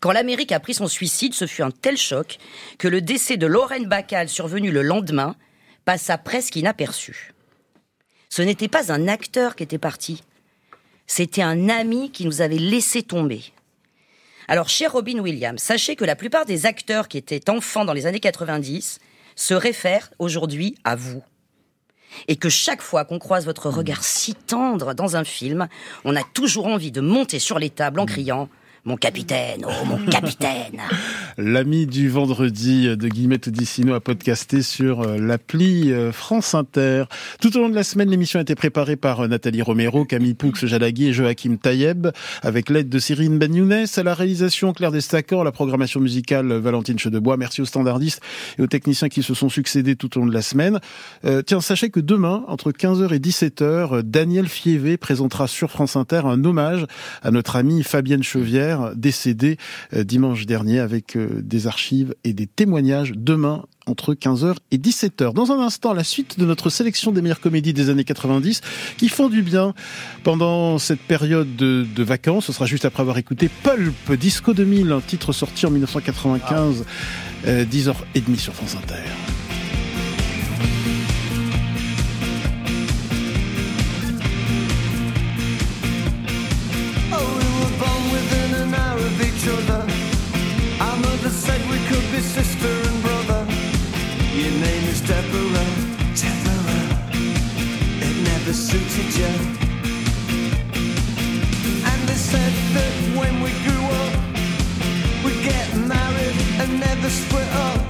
[0.00, 2.38] Quand l'Amérique a pris son suicide, ce fut un tel choc
[2.78, 5.36] que le décès de Lorraine Bacal, survenu le lendemain,
[5.84, 7.32] passa presque inaperçu.
[8.28, 10.22] Ce n'était pas un acteur qui était parti.
[11.06, 13.42] C'était un ami qui nous avait laissé tomber.
[14.48, 18.06] Alors, cher Robin Williams, sachez que la plupart des acteurs qui étaient enfants dans les
[18.06, 18.98] années 90
[19.34, 21.22] se réfèrent aujourd'hui à vous.
[22.28, 25.68] Et que chaque fois qu'on croise votre regard si tendre dans un film,
[26.04, 28.48] on a toujours envie de monter sur les tables en criant
[28.86, 30.80] mon capitaine, oh mon capitaine
[31.38, 37.04] L'ami du vendredi de Guillemette Odissino a podcasté sur euh, l'appli euh, France Inter.
[37.40, 40.34] Tout au long de la semaine, l'émission a été préparée par euh, Nathalie Romero, Camille
[40.34, 42.06] Poux, Jalagui et Joachim Tayeb,
[42.42, 46.98] avec l'aide de Cyrine Ben Younes, à la réalisation Claire Destacan, la programmation musicale Valentine
[46.98, 47.36] Chedebois.
[47.36, 48.22] Merci aux standardistes
[48.58, 50.78] et aux techniciens qui se sont succédés tout au long de la semaine.
[51.44, 56.42] tiens, sachez que demain, entre 15h et 17h, Daniel Fievé présentera sur France Inter un
[56.44, 56.86] hommage
[57.22, 59.56] à notre amie Fabienne Chevière, décédé
[59.92, 65.32] euh, dimanche dernier avec euh, des archives et des témoignages demain entre 15h et 17h.
[65.32, 68.60] Dans un instant, la suite de notre sélection des meilleures comédies des années 90
[68.96, 69.74] qui font du bien
[70.24, 72.46] pendant cette période de, vacances.
[72.46, 76.84] Ce sera juste après avoir écouté Pulp Disco 2000, un titre sorti en 1995,
[77.46, 79.45] 10h30 sur France Inter.
[89.46, 89.82] each other.
[90.80, 93.46] Our mother said we could be sister and brother.
[94.34, 95.70] Your name is Deborah.
[96.20, 96.86] Deborah.
[98.06, 99.32] It never suited you.
[101.90, 104.14] And they said that when we grew up,
[105.24, 107.80] we'd get married and never split up.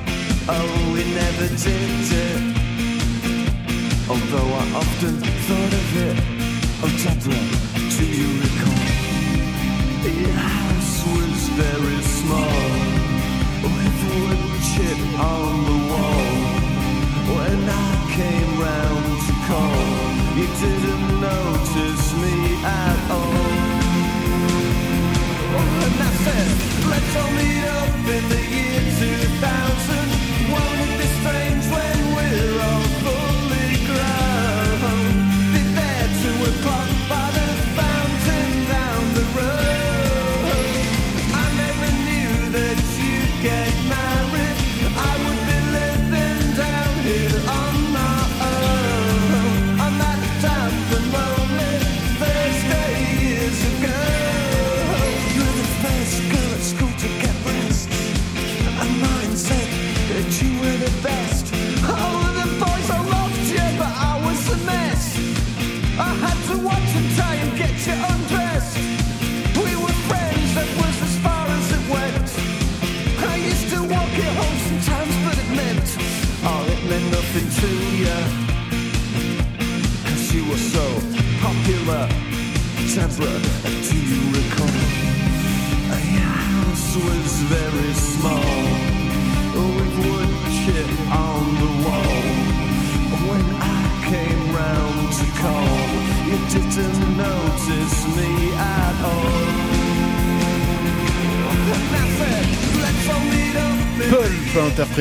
[0.49, 1.90] Oh, we never did
[2.25, 2.40] it.
[4.09, 5.14] Although I often
[5.47, 6.16] thought of it.
[6.83, 7.47] Oh, Deborah,
[7.97, 8.85] do you recall?
[10.05, 10.56] Yeah
[11.57, 12.61] very small,
[13.62, 16.27] with wood chip on the wall.
[17.37, 20.07] When I came round to call.
[20.37, 23.77] You didn't notice me at all.
[25.85, 26.49] And I said,
[27.16, 28.45] all meet up in the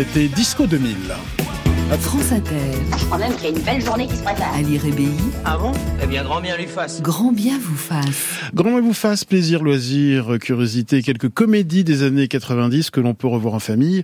[0.03, 0.97] Disco 2000.
[2.01, 2.51] France Inter,
[2.99, 4.53] Je crois même qu'il y a une belle journée qui se prépare.
[4.53, 5.07] Ali Rébéi,
[5.45, 5.71] Ah bon?
[6.03, 7.01] Eh bien, grand bien lui fasse.
[7.01, 8.41] grand bien vous fasse.
[8.53, 13.27] Grand bien vous fasse plaisir, loisir, curiosité, quelques comédies des années 90 que l'on peut
[13.27, 14.03] revoir en famille.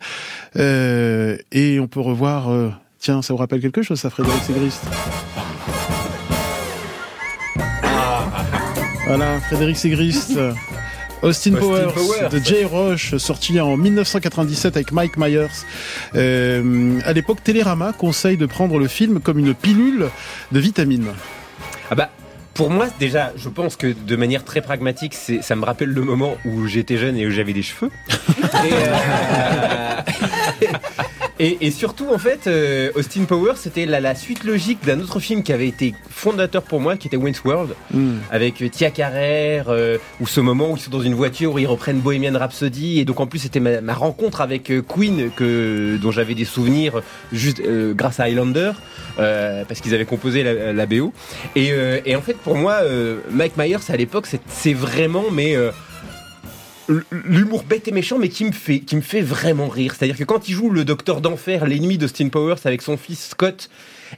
[0.56, 2.50] Euh, et on peut revoir...
[2.52, 4.84] euh, tiens, ça vous rappelle quelque chose, ça, Frédéric Ségrist
[9.08, 10.40] Voilà, Frédéric Ségrist.
[11.22, 12.30] Austin, Austin Powers, Powers.
[12.30, 15.48] de Jay Roche, sorti en 1997 avec Mike Myers.
[16.16, 20.10] Euh, à l'époque, Télérama conseille de prendre le film comme une pilule
[20.52, 21.12] de vitamines.
[21.90, 22.10] Ah bah,
[22.54, 26.36] pour moi, déjà, je pense que de manière très pragmatique, ça me rappelle le moment
[26.46, 27.92] où j'étais jeune et où j'avais des cheveux.
[28.10, 29.91] et, euh,
[31.44, 35.20] et- et surtout, en fait, euh, Austin Powers, c'était la, la suite logique d'un autre
[35.20, 37.72] film qui avait été fondateur pour moi, qui était Wayne's World,
[38.32, 41.60] avec euh, Tia Carrère, euh, où ce moment où ils sont dans une voiture, où
[41.60, 45.32] ils reprennent Bohemian Rhapsody, et donc en plus c'était ma, ma rencontre avec euh, Queen,
[45.36, 47.02] que, dont j'avais des souvenirs
[47.34, 48.72] juste euh, grâce à Highlander,
[49.20, 51.12] euh, parce qu'ils avaient composé la, la BO.
[51.56, 55.56] Et, euh, et en fait, pour moi, euh, Mike Myers à l'époque, c'est- vraiment, mais
[55.56, 55.72] euh,
[57.12, 59.96] l'humour bête et méchant, mais qui me fait, qui me fait vraiment rire.
[59.96, 63.70] C'est-à-dire que quand il joue le Docteur d'enfer, l'ennemi d'Austin Powers avec son fils Scott,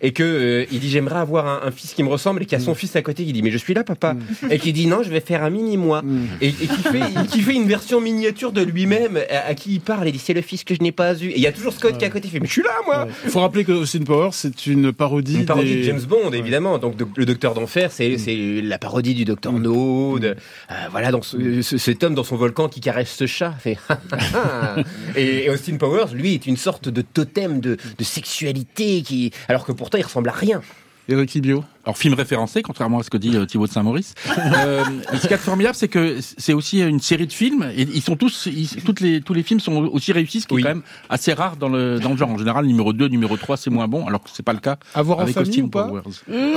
[0.02, 2.58] et que euh, il dit j'aimerais avoir un, un fils qui me ressemble, et qu'il
[2.58, 4.16] y a son fils à côté qui dit mais je suis là papa,
[4.50, 6.04] et qui dit non je vais faire un mini moi,
[6.42, 7.02] et, et qui fait,
[7.32, 10.34] qui fait une version miniature de lui-même à, à qui il parle et dit c'est
[10.34, 11.28] le fils que je n'ai pas eu.
[11.30, 12.64] Et il y a toujours Scott qui est à côté, il fait mais je suis
[12.64, 13.08] là moi.
[13.26, 16.32] Il faut rappeler que Austin Powers, c'est une parodie, Une parodie des- de James Bond,
[16.34, 16.78] évidemment.
[16.78, 18.18] Donc, de- le Docteur d'Enfer, c'est
[18.64, 20.20] la parodie du Docteur No.
[20.20, 23.52] de- euh, voilà, dans ce- ce- cet homme dans son volcan qui caresse ce chat.
[23.60, 23.78] Fait
[25.16, 29.66] et, et Austin Powers, lui, est une sorte de totem de, de sexualité qui, alors
[29.66, 30.62] que pourtant, il ressemble à rien.
[31.10, 31.66] Eric Ibio.
[31.84, 34.14] Alors film référencé, contrairement à ce que dit euh, Thibaut de Saint-Maurice.
[34.56, 34.86] Euh,
[35.22, 38.16] ce qui est formidable, c'est que c'est aussi une série de films et ils sont
[38.16, 40.82] tous, ils- toutes les, tous les films sont aussi réussis, ce qui est quand même
[41.10, 42.30] assez rare dans le, dans le genre.
[42.30, 44.78] En général, numéro 2, numéro 3, c'est moins bon, alors que c'est pas le cas
[44.96, 46.04] À voir en avec famille Austin ou pas Powers.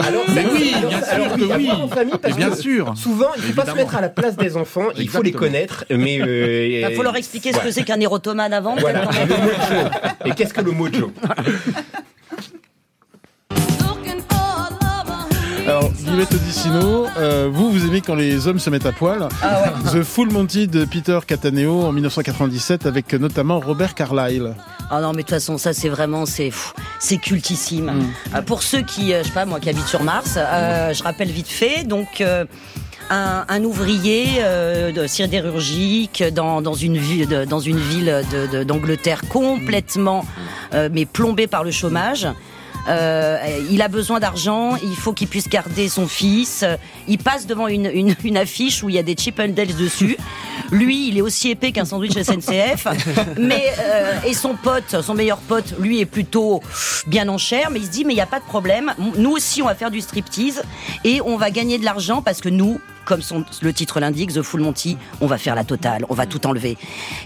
[0.06, 1.70] Alors, Mais oui, bien sûr que oui.
[1.72, 2.94] en famille, parce Mais bien que sûr.
[2.96, 4.86] Souvent, il faut pas se mettre à la place des enfants.
[4.96, 8.52] Il faut les connaître, mais euh, Il faut leur expliquer ce que c'est qu'un érotomane
[8.52, 8.76] avant.
[8.76, 9.88] Voilà, peut-être, le mojo.
[10.26, 11.12] Et qu'est-ce que le mojo
[16.22, 19.28] Odissino, euh, vous, vous aimez quand les hommes se mettent à poil.
[19.42, 24.54] Ah The Full Monty de Peter Cataneo en 1997 avec notamment Robert Carlyle.
[24.90, 26.50] Ah non, mais de toute façon, ça c'est vraiment, c'est
[27.18, 27.92] cultissime.
[28.34, 31.02] Euh, pour ceux qui, euh, je sais pas, moi qui habite sur Mars, euh, je
[31.02, 32.20] rappelle vite fait, donc.
[32.20, 32.44] euh,
[33.08, 38.64] un, un ouvrier euh, de sidérurgique dans, dans une ville dans une ville de- de-
[38.64, 40.24] d'Angleterre complètement
[40.74, 42.26] euh, mais plombé par le chômage.
[42.88, 43.38] Euh,
[43.70, 46.64] il a besoin d'argent, il faut qu'il puisse garder son fils.
[47.08, 49.74] Il passe devant une, une, une affiche où il y a des Chip and Dale
[49.74, 50.16] dessus.
[50.70, 52.86] Lui, il est aussi épais qu'un sandwich SNCF.
[53.38, 56.62] mais euh, et son pote, son meilleur pote, lui est plutôt
[57.06, 57.70] bien en chair.
[57.70, 58.92] Mais il se dit mais il n'y a pas de problème.
[59.16, 60.62] Nous aussi, on va faire du striptease
[61.04, 64.42] et on va gagner de l'argent parce que nous, comme son, le titre l'indique, The
[64.42, 66.76] Full Monty, on va faire la totale, on va tout enlever.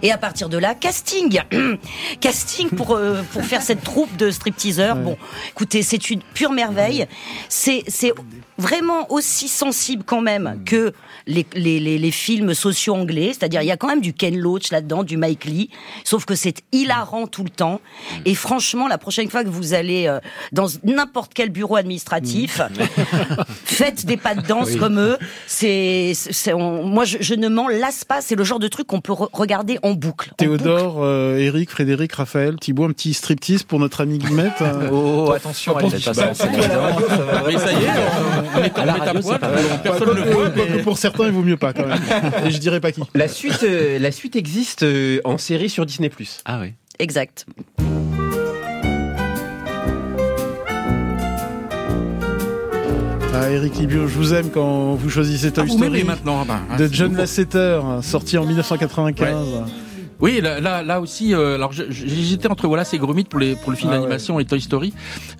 [0.03, 1.41] Et à partir de là, casting,
[2.21, 4.97] casting pour euh, pour faire cette troupe de stripteaseurs.
[4.97, 5.17] Bon,
[5.51, 7.07] écoutez, c'est une pure merveille.
[7.49, 8.13] C'est c'est
[8.59, 10.93] vraiment aussi sensible quand même que
[11.27, 14.37] les, les, les, les films sociaux anglais, c'est-à-dire il y a quand même du Ken
[14.37, 15.71] Loach là-dedans, du Mike Lee,
[16.05, 17.81] sauf que c'est hilarant tout le temps.
[18.27, 20.19] Et franchement, la prochaine fois que vous allez euh,
[20.53, 22.61] dans n'importe quel bureau administratif,
[23.65, 24.79] faites des pas de danse Oui.
[24.79, 25.17] comme eux.
[25.47, 25.70] C'est
[26.15, 28.21] c'est, c'est- on- moi, je, je ne m'en lasse pas.
[28.21, 30.31] C'est le genre de truc qu'on peut re- regarder en boucle.
[30.33, 34.61] En Théodore, euh, Eric, Frédéric, Raphaël, Thibault, un petit striptease pour notre ami Guillemette.
[34.63, 34.89] euh.
[34.93, 36.67] Oh, attention, Pas pour- allez, ça, ça, c'est évident.
[37.47, 37.89] Mais ça y est,
[38.57, 39.49] on est À en poil, pas
[39.83, 40.83] personne ne voit.
[40.83, 41.99] pour certains, il vaut mieux pas quand même.
[42.47, 43.03] Et je dirais pas qui.
[43.15, 46.11] La suite, euh, la suite existe euh, en série sur Disney+.
[46.45, 46.73] Ah oui.
[46.99, 47.47] Exact.
[53.33, 56.05] Ah, Eric Libio, je vous aime quand vous choisissez Toy Ah, Story.
[56.05, 57.15] maintenant, ah, de John.
[57.17, 59.37] Lasseter, sorti en 1995.
[60.21, 63.71] Oui, là, là, là aussi, euh, alors j'hésitais entre Wallace et Gromit pour, les, pour
[63.71, 64.01] le film Ah ouais.
[64.01, 64.93] d'animation et Toy Story.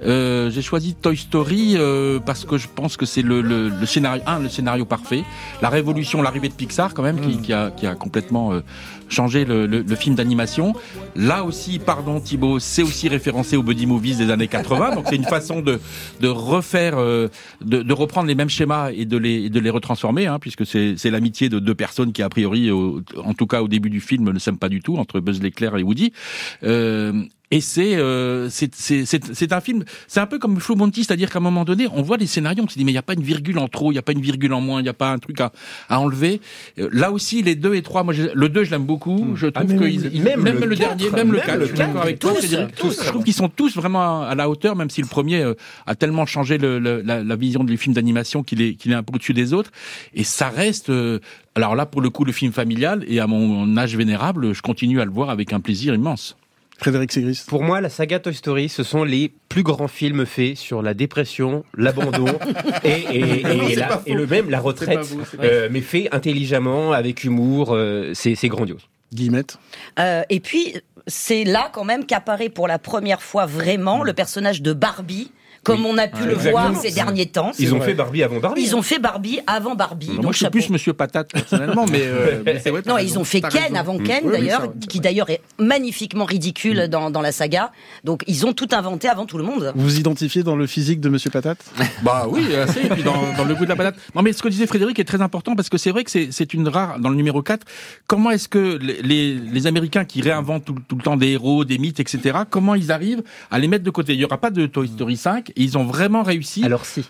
[0.05, 3.87] Euh, J'ai choisi Toy Story euh, parce que je pense que c'est le, le, le
[3.87, 5.23] scénario, un, le scénario parfait,
[5.61, 7.21] la révolution, l'arrivée de Pixar quand même, Mm.
[7.21, 8.61] qui, qui, a, qui a complètement euh,
[9.09, 10.73] changé le, le, le film d'animation.
[11.17, 15.17] Là aussi, pardon Thibaut, c'est aussi référencé aux buddy movies des années 80, donc c'est
[15.17, 15.79] une façon de,
[16.21, 17.29] de refaire, euh,
[17.63, 20.65] de, de reprendre les mêmes schémas et de les, et de les retransformer, hein, puisque
[20.65, 23.91] c'est c'est l'amitié de deux personnes qui a priori, au- en tout cas au début
[23.91, 26.13] du film, ne s'aiment pas du tout entre Buzz l'éclair et Woody.
[26.63, 30.77] Euh, et c'est euh, c'est c'est c'est c'est un film, c'est un peu comme Flo
[30.77, 32.95] Monty, c'est-à-dire qu'à un moment donné, on voit les scénarios, on se dit mais il
[32.95, 34.81] y a pas une virgule en trop, il y a pas une virgule en moins,
[34.81, 35.51] il y a pas un truc à,
[35.89, 36.41] à enlever.
[36.79, 39.49] Euh, Là aussi, les deux et trois, moi je- le deux je l'aime beaucoup, je
[39.49, 41.57] trouve Ah, que ils- ils- même même, le le, quatre, dernier, même le même 4,
[41.59, 44.77] le je suis d'accord avec toi, je trouve qu'ils sont tous vraiment à la hauteur,
[44.77, 45.55] même si le premier euh,
[45.87, 48.95] a tellement changé le, le- la, la vision des films d'animation qu'il est qu'il est
[48.95, 49.73] un peu au-dessus des autres,
[50.15, 51.19] et ça reste euh,
[51.57, 55.01] alors là, pour le coup, le film familial, et à mon âge vénérable, je continue
[55.01, 56.37] à le voir avec un plaisir immense.
[56.81, 57.43] Frédéric Segris.
[57.47, 60.95] Pour moi, la saga Toy Story, ce sont les plus grands films faits sur la
[60.95, 62.27] dépression, l'abandon
[62.85, 65.01] et, et, Non, et c'est la- et le même la retraite,
[65.43, 67.75] euh, mais fait intelligemment, avec humour.
[67.75, 68.89] euh, c'est grandiose.
[69.13, 69.59] Guillemette.
[69.99, 70.75] Euh, et puis,
[71.07, 75.85] c'est là quand même qu'apparaît pour la première fois vraiment le personnage de Barbie, comme
[75.87, 76.51] on a pu le exactement.
[76.71, 77.53] voir ces derniers temps.
[77.59, 78.63] Ils ont fait Barbie avant Barbie.
[78.63, 80.11] Ils ont fait Barbie avant Barbie.
[80.15, 82.83] Moi, donc je suis plus Monsieur Patate personnellement, mais, euh, mais c'est vrai.
[82.83, 83.09] t'as Non, raison.
[83.15, 83.75] ils ont fait Ken raison.
[83.75, 84.03] avant Mm.
[84.05, 87.73] Ken d'ailleurs, qui d'ailleurs est magnifiquement ridicule dans, dans la saga.
[88.05, 89.73] Donc ils ont tout inventé avant tout le monde.
[89.75, 91.59] Vous vous identifiez dans le physique de Monsieur Patate?
[92.03, 93.97] Bah oui, assez, et puis dans, dans le goût de la patate.
[94.15, 96.29] Non, mais ce que disait Frédéric est très important parce que c'est vrai que c'est-
[96.33, 97.67] c'est une rare, dans le numéro 4,
[98.07, 101.65] comment est-ce que les, les, les Américains qui réinventent tout, tout le temps des héros,
[101.67, 104.15] des mythes, etc., comment ils arrivent à les mettre de côté?
[104.15, 106.65] Il y aura pas de Toy Story 5, et ils ont vraiment réussi.
[106.65, 107.05] Alors si.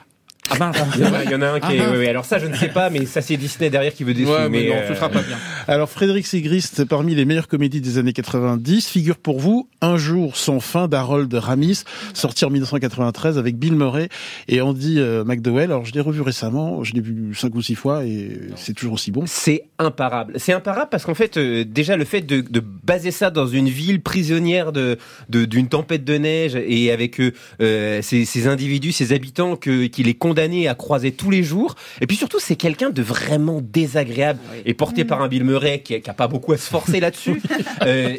[0.48, 1.79] Ah ben, Il y en a, il y en a un qui Ah, est.
[1.79, 1.90] mince.
[1.92, 4.14] ouais, ouais, alors ça, je ne sais pas, mais ça c'est Disney derrière qui veut
[4.14, 5.37] des Ouais, sous, mais non, ce euh, sera pas bien.
[5.68, 10.37] Alors Frédéric Sigrist, parmi les meilleures comédies des années 90, figure pour vous Un jour
[10.37, 14.09] sans fin d'Harold Ramis, sorti en 1993 avec Bill Murray
[14.48, 15.64] et Andy euh, McDowell.
[15.70, 18.94] Alors je l'ai revu récemment, je l'ai vu cinq ou six fois et c'est toujours
[18.94, 19.24] aussi bon.
[19.26, 20.35] C'est imparable.
[20.37, 23.68] C'est imparable parce qu'en fait, euh, déjà le fait de, de baser ça dans une
[23.68, 24.98] ville prisonnière de
[25.29, 30.09] de- d'une tempête de neige et avec euh, ces, ces individus, ces habitants que qu'il
[30.09, 31.75] est condamné à croiser tous les jours.
[32.01, 36.01] Et puis surtout, c'est quelqu'un de vraiment désagréable et porté par un Bill Murray qui,
[36.01, 37.40] qui a pas beaucoup à se forcer là-dessus.
[37.87, 38.16] Euh,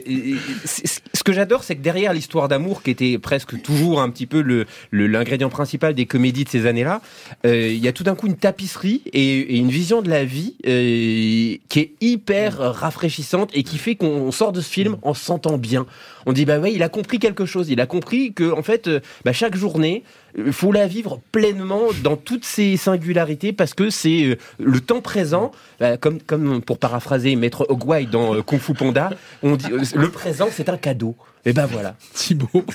[0.65, 4.41] ce que j'adore, c'est que derrière l'histoire d'amour, qui était presque toujours un petit peu
[4.41, 7.02] le le- l'ingrédient principal des comédies de ces années-là,
[7.45, 10.24] euh, il y a tout d'un coup une tapisserie et, et une vision de la
[10.26, 15.13] vie euh, qui est hyper rafraîchissante et qui fait qu'on sort de ce film en
[15.13, 15.86] se sentant bien.
[16.26, 17.69] On dit bah ouais, il a compris quelque chose.
[17.69, 18.89] Il a compris que en fait,
[19.26, 20.04] bah, chaque journée,
[20.38, 25.02] il faut la vivre pleinement dans toutes ses singularités parce que c'est euh, le temps
[25.02, 26.20] présent, bah, comme
[26.62, 29.12] pour paraphraser Maître Ogwai dans euh, Kung Fu Panda,
[29.44, 31.15] on dit euh, le présent c'est un cadeau.
[31.45, 31.95] Et ben voilà.
[32.13, 32.47] Thibaut,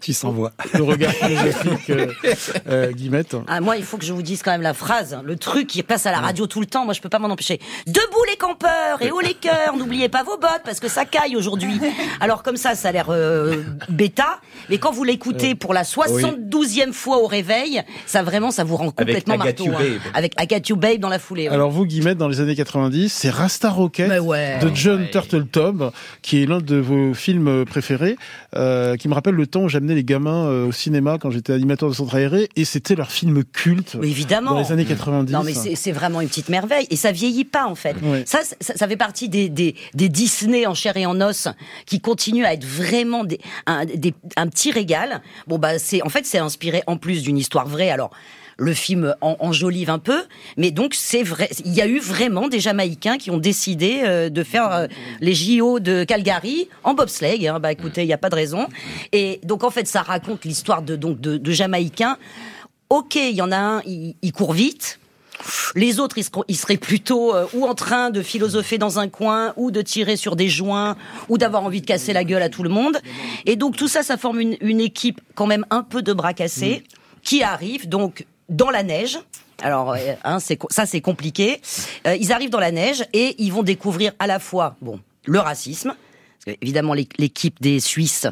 [0.00, 0.52] Tu s'en vois.
[0.74, 2.06] le regard philosophique euh,
[2.68, 3.36] euh, Guillemette.
[3.48, 5.82] Ah, moi, il faut que je vous dise quand même la phrase, le truc qui
[5.82, 6.84] passe à la radio tout le temps.
[6.84, 7.58] Moi, je peux pas m'en empêcher.
[7.86, 9.76] Debout les campeurs et haut les cœurs.
[9.76, 11.80] N'oubliez pas vos bottes parce que ça caille aujourd'hui.
[12.20, 16.92] Alors comme ça, ça a l'air euh, bêta, mais quand vous l'écoutez pour la 72e
[16.92, 19.66] fois au réveil, ça vraiment, ça vous rend Avec complètement Got marteau.
[19.68, 19.98] Hein.
[20.14, 21.48] Avec I Got You Babe dans la foulée.
[21.48, 21.54] ouais.
[21.54, 24.58] Alors vous Guillemette, dans les années 90, c'est Rasta Rocket ouais.
[24.58, 28.16] de John Turteltaub, qui est l'un de vos films préférés,
[28.54, 31.52] euh, qui me rappelle le temps où j'amenais les gamins euh, au cinéma quand j'étais
[31.52, 34.52] animateur de centre aéré, et c'était leur film culte évidemment.
[34.52, 35.32] dans les années 90.
[35.32, 36.86] Non, mais c'est vraiment une petite merveille.
[36.90, 37.96] Et ça vieillit pas, en fait.
[38.26, 41.48] Ça, ça, ça fait partie des, des, des Disney en chair et en os
[41.86, 45.22] qui continuent à être vraiment des, un, des- un petit régal.
[45.46, 47.90] Bon, bah, c'est, en fait, c'est inspiré en plus d'une histoire vraie.
[47.90, 48.10] Alors,
[48.58, 50.24] le film en, enjolive un peu,
[50.56, 51.50] mais donc c'est vrai.
[51.64, 54.86] Il y a eu vraiment des Jamaïcains qui ont décidé euh, de faire euh,
[55.20, 57.48] les JO de Calgary en bobsleigh.
[57.48, 57.60] Hein.
[57.60, 58.66] Bah écoutez, il n'y a pas de raison.
[59.12, 62.16] Et donc en fait, ça raconte l'histoire de donc de, de Jamaïcains.
[62.88, 65.00] Ok, il y en a un, il, court vite.
[65.74, 66.16] Les autres,
[66.48, 70.16] ils, seraient plutôt euh, ou en train de philosopher dans un coin, ou de tirer
[70.16, 70.96] sur des joints,
[71.28, 72.98] ou d'avoir envie de casser la gueule à tout le monde.
[73.44, 76.32] Et donc tout ça, ça forme une, une équipe quand même un peu de bras
[76.32, 76.84] cassés,
[77.22, 79.18] qui arrive donc dans la neige,
[79.62, 80.38] Alors, euh, hein,
[80.70, 81.60] ça, c'est compliqué.
[82.06, 85.38] Euh, ils arrivent dans la neige et ils vont découvrir à la fois, bon, le
[85.40, 85.94] racisme.
[86.44, 88.26] Parce que, évidemment, l'é- l'équipe des Suisses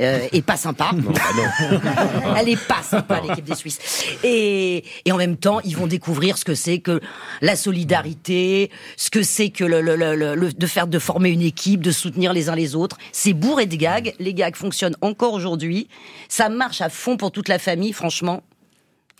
[0.00, 0.90] euh, est pas sympa.
[2.36, 3.78] Elle est pas sympa, l'équipe des Suisses.
[4.24, 7.00] Et, et en même temps, ils vont découvrir ce que c'est que
[7.40, 11.30] la solidarité, ce que c'est que le, le- le- le- le- de faire, de former
[11.30, 12.98] une équipe, de soutenir les uns les autres.
[13.12, 14.14] C'est bourré de gags.
[14.18, 15.88] Les gags fonctionnent encore aujourd'hui.
[16.28, 18.42] Ça marche à fond pour toute la famille, franchement.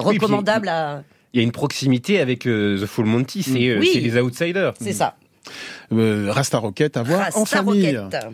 [0.00, 1.02] Oui, puis- Recommandable à.
[1.32, 3.98] Il y a une proximité avec euh, The Full Monty, c'est euh, Oui.
[4.00, 4.72] les outsiders.
[4.80, 5.16] C'est ça.
[5.92, 7.96] Euh, Rasta Rocket à voir en Rasta famille.
[7.96, 8.24] Rocket.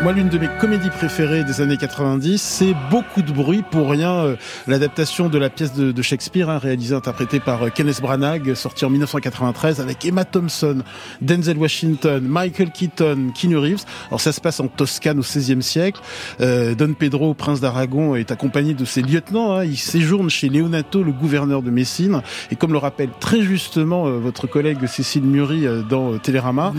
[0.00, 4.12] Moi, l'une de mes comédies préférées des années 90, c'est Beaucoup de bruit pour rien,
[4.12, 4.36] euh,
[4.68, 8.84] l'adaptation de la pièce de, de Shakespeare, hein, réalisée, interprétée par euh, Kenneth Branagh, sortie
[8.84, 10.82] en 1993 avec Emma Thompson,
[11.20, 13.84] Denzel Washington, Michael Keaton, Keanu Reeves.
[14.08, 16.00] Alors, ça se passe en Toscane au XVIe siècle.
[16.40, 19.56] Euh, Don Pedro, prince d'Aragon, est accompagné de ses lieutenants.
[19.56, 19.64] hein.
[19.64, 22.22] Il séjourne chez Leonato, le gouverneur de Messine.
[22.52, 26.72] Et comme le rappelle très justement euh, votre collègue Cécile euh, dans Télérama,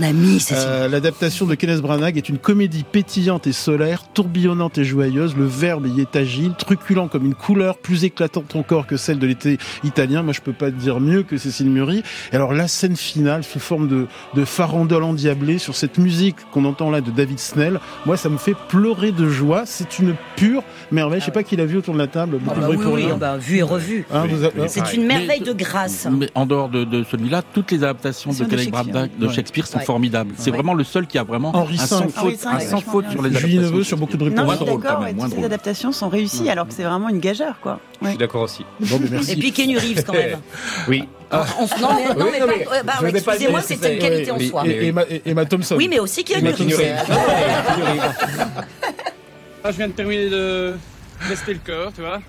[0.90, 5.36] l'adaptation de Kenneth Branagh est une comédie pétillante et solaire, tourbillonnante et joyeuse.
[5.36, 9.26] Le verbe y est agile, truculent comme une couleur, plus éclatante encore que celle de
[9.26, 10.22] l'été italien.
[10.22, 12.04] Moi, je peux pas dire mieux que Cécile Muri.
[12.32, 14.06] Et alors, la scène finale, sous forme de,
[14.36, 18.38] de farandole endiablée sur cette musique qu'on entend là de David Snell, moi, ça me
[18.38, 19.64] fait pleurer de joie.
[19.66, 21.20] C'est une pure merveille.
[21.20, 22.38] Je sais pas qui l'a vu autour de la table.
[22.38, 23.18] Beaucoup Ah de bah bruit oui, pour oui, rien.
[23.18, 24.06] bah, vu et revu.
[24.14, 26.08] Hein, avez- C'est une merveille de grâce.
[26.12, 29.08] Mais en dehors de, de celui-là, toutes les adaptations de de Shakespeare.
[29.20, 29.34] De Ouais.
[29.34, 29.84] Shakespeare sont Ouais.
[29.86, 30.34] formidables.
[30.38, 30.58] C'est Ouais.
[30.58, 33.34] vraiment le seul qui a vraiment Henri un sans faute, un sans faute sur les
[33.40, 33.58] Julie.
[33.60, 35.46] Neveu sur beaucoup de bruit pour Non, Moins drôle, quand même, toutes drôle.
[35.46, 37.80] adaptations sont réussies alors que c'est vraiment une gageure, quoi.
[38.02, 38.66] Je suis d'accord aussi.
[38.80, 39.32] Bon, merci.
[39.32, 40.40] Et puis Kenny Reeves quand même.
[40.88, 41.04] Oui.
[41.32, 44.32] On se- non mais, non, Oui, mais mais ouais, bah, excusez-moi, c'était une c'est- qualité
[44.32, 44.64] en oui, soi.
[44.66, 45.76] oui, Et, Emma, Thompson.
[45.78, 46.58] Oui, mais aussi Kenny Reeves.
[46.58, 46.84] Thompson.
[49.64, 50.74] Là, je viens de terminer de
[51.30, 52.20] lester le corps, tu vois.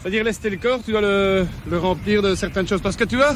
[0.00, 2.80] C'est-à-dire lester le corps, tu dois le, le remplir de certaines choses.
[2.80, 3.34] Parce que tu vois,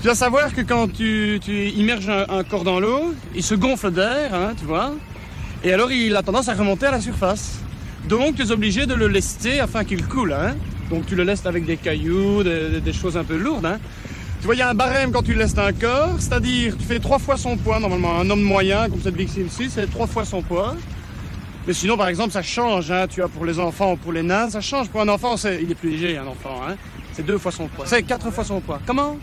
[0.00, 3.54] tu dois savoir que quand tu, tu immerges un, un corps dans l'eau, il se
[3.54, 4.92] gonfle d'air, hein, tu vois.
[5.66, 7.58] Et alors, il a tendance à remonter à la surface.
[8.08, 10.54] Donc, tu es obligé de le lester afin qu'il coule, hein.
[10.90, 13.80] Donc, tu le lestes avec des cailloux, des, choses un peu lourdes, hein.
[14.40, 17.00] Tu vois, il y a un barème quand tu lestes un corps, c'est-à-dire tu fais
[17.00, 18.20] trois fois son poids normalement.
[18.20, 20.76] Un homme moyen, comme cette Big ici, c'est trois fois son poids.
[21.66, 22.92] Mais sinon, par exemple, ça change.
[22.92, 23.08] Hein.
[23.10, 24.88] Tu as pour les enfants ou pour les nains, ça change.
[24.88, 25.60] Pour un enfant, c'est...
[25.60, 26.60] il est plus léger, un enfant.
[26.64, 26.76] Hein.
[27.12, 27.86] C'est deux fois son poids.
[27.86, 28.78] C'est quatre fois son poids.
[28.86, 29.16] Comment?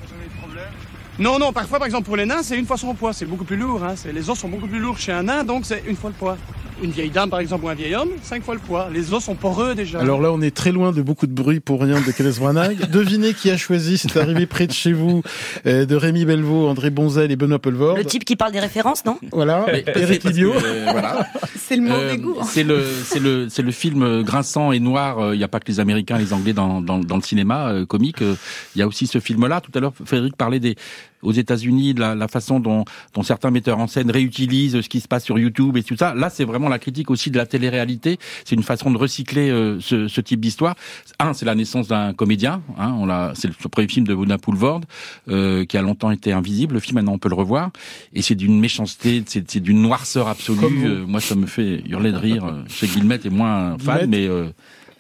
[1.20, 1.54] Non, non.
[1.54, 3.14] Parfois, par exemple, pour les nains, c'est une fois son poids.
[3.14, 3.84] C'est beaucoup plus lourd.
[3.84, 3.96] Hein.
[4.12, 6.38] Les os sont beaucoup plus lourds chez un nain, donc c'est une fois le poids.
[6.84, 8.90] Une vieille dame, par exemple, ou un vieil homme, cinq fois le poids.
[8.94, 10.00] Les os sont poreux déjà.
[10.02, 12.90] Alors là, on est très loin de beaucoup de bruit pour rien de Kenneth Branagh.
[12.92, 15.24] Devinez qui a choisi, c'est arrivé près de chez vous,
[15.66, 17.98] euh, de Rémi Belvaux, André Bonzel et Benoît Poelvoorde.
[17.98, 19.18] Le type qui parle des références, non?
[19.32, 20.52] Voilà, Mais- Eric Libio.
[20.54, 21.26] euh, voilà.
[21.58, 22.36] C'est le mauvais Euh, goût.
[22.42, 22.46] hein.
[22.46, 25.20] C'est le, c'est le, c'est le film euh, grinçant et noir.
[25.20, 27.70] euh, Il n'y a pas que les Américains, les Anglais dans, dans, dans le cinéma
[27.70, 28.22] euh, comique.
[28.22, 28.36] euh,
[28.76, 29.62] Il y a aussi ce film-là.
[29.62, 30.76] Tout à l'heure, Frédéric parlait des
[31.24, 35.08] aux États-Unis la, la façon dont, dont certains metteurs en scène réutilisent ce qui se
[35.08, 36.14] passe sur YouTube et tout ça.
[36.14, 38.20] Là, c'est vraiment la critique aussi de la télé-réalité.
[38.46, 40.76] C'est une façon de recycler euh, ce, ce type d'histoire.
[41.20, 42.62] Un, c'est la naissance d'un comédien.
[42.78, 44.82] Hein, on l'a, c'est le premier film de Buna Poulvord
[45.30, 46.76] euh, qui a longtemps été invisible.
[46.76, 47.72] Le film, maintenant, on peut le revoir.
[48.14, 50.86] Et c'est d'une méchanceté, c'est, c'est d'une noirceur absolue.
[50.86, 52.46] Euh, moi, ça me fait hurler de rire.
[52.46, 54.50] Euh, Chez Guillemette est moins fan, Guillemette mais euh,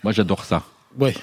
[0.04, 0.64] moi, j'adore ça.
[1.00, 1.14] Ouais.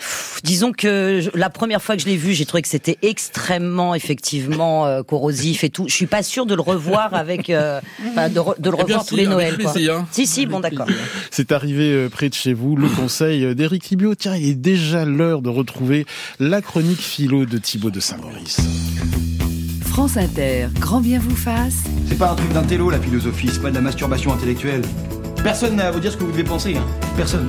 [0.43, 3.95] Disons que je- la première fois que je l'ai vu, j'ai trouvé que c'était extrêmement,
[3.95, 5.85] effectivement, euh, corrosif et tout.
[5.89, 8.85] Je suis pas sûre de le revoir avec, euh, enfin, de, re- de le Eh
[8.85, 9.59] bien, revoir si, tous les Noëls.
[9.59, 9.73] Quoi.
[9.73, 10.05] plaisir.
[10.11, 10.87] Si, si, bon, d'accord.
[11.31, 14.15] C'est arrivé euh, près de chez vous, le conseil d'Éric Libio.
[14.15, 16.07] Tiens, il est déjà l'heure de retrouver
[16.41, 18.59] la chronique philo de Thibaut de Saint-Maurice.
[19.89, 21.75] France Inter, grand bien vous fasse.
[22.09, 24.83] C'est pas un truc d'un télo, la philosophie, c'est pas de la masturbation intellectuelle.
[25.43, 26.87] Personne n'a à vous dire ce que vous devez penser, hein.
[27.17, 27.49] Personne.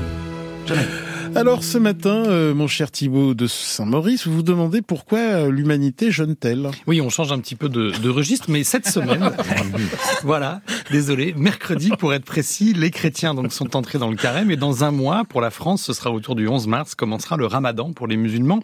[0.65, 0.85] Jamais.
[1.33, 6.11] Alors ce matin, euh, mon cher Thibaut de Saint-Maurice, vous vous demandez pourquoi euh, l'humanité
[6.11, 6.69] jeûne-t-elle?
[6.87, 9.31] Oui, on change un petit peu de, de registre, mais cette semaine,
[10.23, 10.61] voilà,
[10.91, 14.83] désolé, mercredi pour être précis, les chrétiens donc sont entrés dans le carême et dans
[14.83, 18.07] un mois pour la France, ce sera autour du 11 mars, commencera le Ramadan pour
[18.07, 18.59] les musulmans.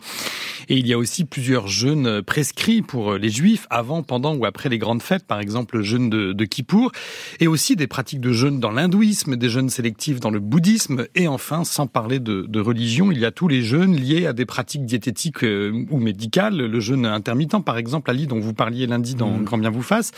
[0.68, 4.68] Et il y a aussi plusieurs jeûnes prescrits pour les juifs avant, pendant ou après
[4.68, 6.92] les grandes fêtes, par exemple le jeûne de, de Kippour,
[7.40, 11.30] et aussi des pratiques de jeûne dans l'hindouisme, des jeûnes sélectifs dans le bouddhisme, et
[11.30, 14.46] enfin, sans parler de, de religion, il y a tous les jeûnes liés à des
[14.46, 19.16] pratiques diététiques euh, ou médicales, le jeûne intermittent par exemple, Ali, dont vous parliez lundi
[19.16, 20.12] dans Grand Bien vous fasse.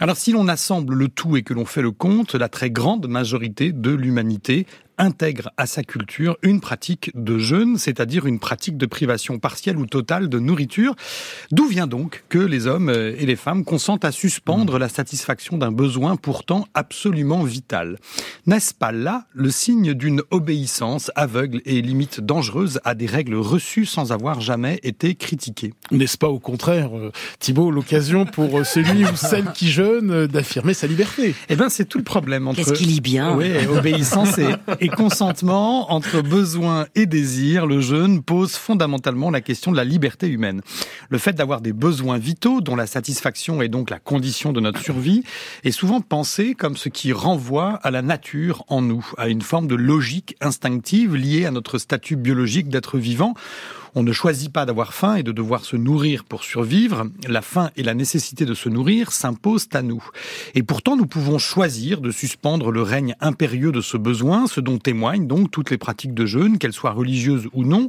[0.00, 3.08] Alors si l'on assemble le tout et que l'on fait le compte, la très grande
[3.08, 4.66] majorité de l'humanité
[4.98, 9.86] intègre à sa culture une pratique de jeûne, c'est-à-dire une pratique de privation partielle ou
[9.86, 10.94] totale de nourriture.
[11.50, 15.58] D'où vient donc que les hommes euh, et les femmes consentent à suspendre la satisfaction
[15.58, 17.98] d'un besoin pourtant absolument vital?
[18.46, 23.86] N'est-ce pas là le signe d'une obéissance aveugle et limite dangereuse à des règles reçues
[23.86, 25.74] sans avoir jamais été critiquées?
[25.90, 30.74] N'est-ce pas au contraire, euh, Thibault, l'occasion pour euh, celui ou celle qui jeûne d'affirmer
[30.74, 31.34] sa liberté?
[31.48, 33.36] Eh bien, c'est tout le problème entre Qu'est-ce qu'il lit bien?
[33.36, 34.48] Oui, obéissance et,
[34.80, 37.66] et consentement entre besoin et désir.
[37.66, 40.62] Le jeûne pose fondamentalement la question de la liberté humaine.
[41.08, 44.80] Le fait d'avoir des besoins vitaux dont la satisfaction est donc la condition de notre
[44.80, 45.22] survie
[45.64, 49.66] est souvent pensé comme ce qui renvoie à la nature en nous, à une forme
[49.66, 53.34] de logique instinctive liée à notre statut biologique d'être vivant.
[53.98, 57.06] On ne choisit pas d'avoir faim et de devoir se nourrir pour survivre.
[57.26, 60.06] La faim et la nécessité de se nourrir s'imposent à nous.
[60.54, 64.76] Et pourtant, nous pouvons choisir de suspendre le règne impérieux de ce besoin, ce dont
[64.76, 67.88] témoignent donc toutes les pratiques de jeûne, qu'elles soient religieuses ou non.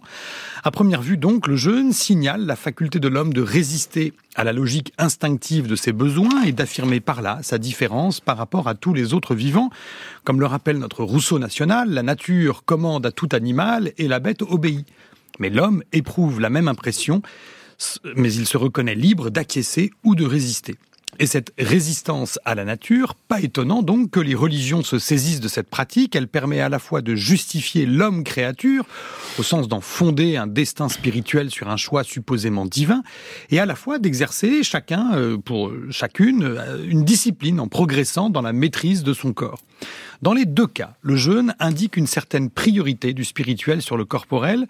[0.64, 4.54] À première vue, donc, le jeûne signale la faculté de l'homme de résister à la
[4.54, 8.94] logique instinctive de ses besoins et d'affirmer par là sa différence par rapport à tous
[8.94, 9.72] les autres vivants.
[10.24, 14.42] Comme le rappelle notre Rousseau national, la nature commande à tout animal et la bête
[14.44, 14.88] obéit.
[15.40, 17.22] Mais l'homme éprouve la même impression,
[18.16, 20.76] mais il se reconnaît libre d'acquiescer ou de résister.
[21.20, 25.48] Et cette résistance à la nature, pas étonnant donc que les religions se saisissent de
[25.48, 28.86] cette pratique, elle permet à la fois de justifier l'homme créature,
[29.40, 33.02] au sens d'en fonder un destin spirituel sur un choix supposément divin,
[33.50, 38.44] et à la fois d'exercer chacun, euh, pour chacune, euh, une discipline en progressant dans
[38.44, 39.62] la maîtrise de son corps.
[40.22, 44.68] Dans les deux cas, le jeûne indique une certaine priorité du spirituel sur le corporel.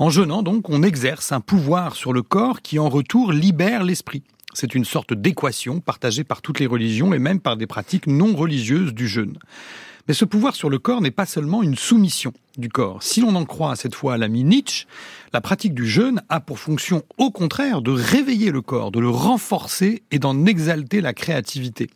[0.00, 4.22] En jeûnant, donc, on exerce un pouvoir sur le corps qui, en retour, libère l'esprit.
[4.54, 8.36] C'est une sorte d'équation partagée par toutes les religions et même par des pratiques non
[8.36, 9.38] religieuses du jeûne.
[10.08, 13.02] Mais ce pouvoir sur le corps n'est pas seulement une soumission du corps.
[13.02, 14.86] Si l'on en croit cette fois à l'ami Nietzsche,
[15.34, 19.10] la pratique du jeûne a pour fonction au contraire de réveiller le corps, de le
[19.10, 21.90] renforcer et d'en exalter la créativité.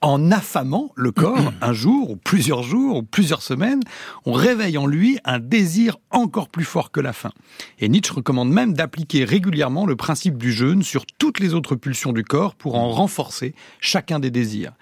[0.00, 3.82] En affamant le corps un jour ou plusieurs jours ou plusieurs semaines,
[4.24, 7.32] on réveille en lui un désir encore plus fort que la faim.
[7.80, 12.12] Et Nietzsche recommande même d'appliquer régulièrement le principe du jeûne sur toutes les autres pulsions
[12.12, 14.72] du corps pour en renforcer chacun des désirs.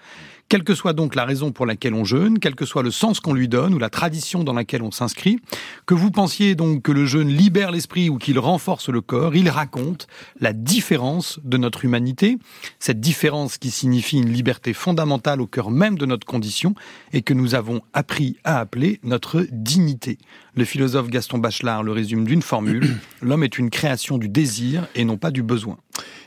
[0.49, 3.19] Quelle que soit donc la raison pour laquelle on jeûne, quel que soit le sens
[3.19, 5.37] qu'on lui donne ou la tradition dans laquelle on s'inscrit,
[5.85, 9.47] que vous pensiez donc que le jeûne libère l'esprit ou qu'il renforce le corps, il
[9.47, 10.07] raconte
[10.39, 12.39] la différence de notre humanité,
[12.79, 16.73] cette différence qui signifie une liberté fondamentale au cœur même de notre condition
[17.13, 20.17] et que nous avons appris à appeler notre dignité.
[20.55, 25.05] Le philosophe Gaston Bachelard le résume d'une formule, l'homme est une création du désir et
[25.05, 25.77] non pas du besoin.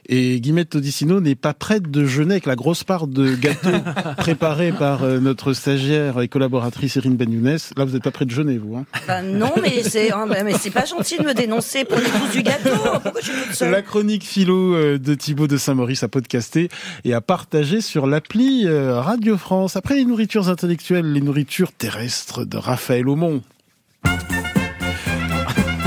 [0.08, 3.70] Et Guillemette Todicino n'est pas prête de jeûner avec la grosse part de gâteau
[4.16, 7.58] préparé par euh, notre stagiaire et collaboratrice Erin Ben Younes.
[7.76, 8.76] Là, vous n'êtes pas prête de jeûner, vous.
[8.76, 11.84] Hein Bah non, mais c'est hein, mais c'est pas gentil de me dénoncer.
[11.84, 12.70] Prenez tous du gâteau.
[13.02, 13.70] Pourquoi je suis toute seule?
[13.70, 16.68] La chronique philo euh, de Thibaut de Saint-Maurice à podcaster
[17.04, 19.76] et à partager sur l'appli euh, Radio France.
[19.76, 23.42] Après les nourritures intellectuelles, les nourritures terrestres de Raphaël Aumont.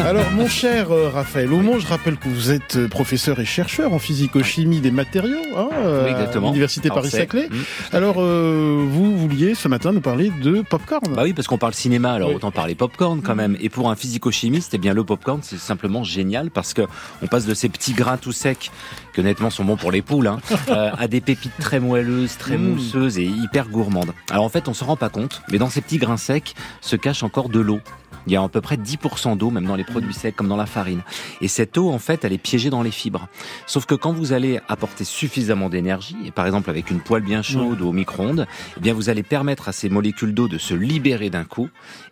[0.06, 3.92] Alors, mon cher euh, Raphaël Aumont, je rappelle que vous êtes euh, professeur et chercheur
[3.92, 7.50] en physico-chimie des matériaux hein, euh, Oui, à l'Université Alors, c'est- Paris-Saclay.
[7.50, 7.64] Mm.
[7.92, 11.12] Alors, euh, vous vouliez ce matin nous parler de popcorn.
[11.16, 13.58] Bah oui, parce qu'on parle cinéma, alors autant parler popcorn quand même.
[13.60, 16.84] Et pour un physico-chimiste, eh bien le popcorn, c'est simplement génial parce que
[17.24, 18.70] on passe de ces petits grains tout secs,
[19.16, 20.38] qui honnêtement sont bons pour les poules, hein,
[20.70, 22.62] euh, à des pépites très moelleuses, très Mm.
[22.76, 24.12] mousseuses et hyper gourmandes.
[24.30, 26.96] Alors en fait, on s'en rend pas compte, mais dans ces petits grains secs se
[26.96, 27.80] cache encore de l'eau.
[28.28, 30.58] Il y a à peu près 10% d'eau, même dans les produits secs, comme dans
[30.58, 31.02] la farine.
[31.42, 33.28] Et cette eau, en fait, elle est piégée dans les fibres.
[33.68, 37.42] Sauf que quand vous allez apporter suffisamment d'énergie, et par exemple avec une poêle bien
[37.42, 38.48] chaude ou au micro-ondes,
[38.78, 41.70] eh bien vous allez permettre à ces molécules d'eau de se libérer d'un coup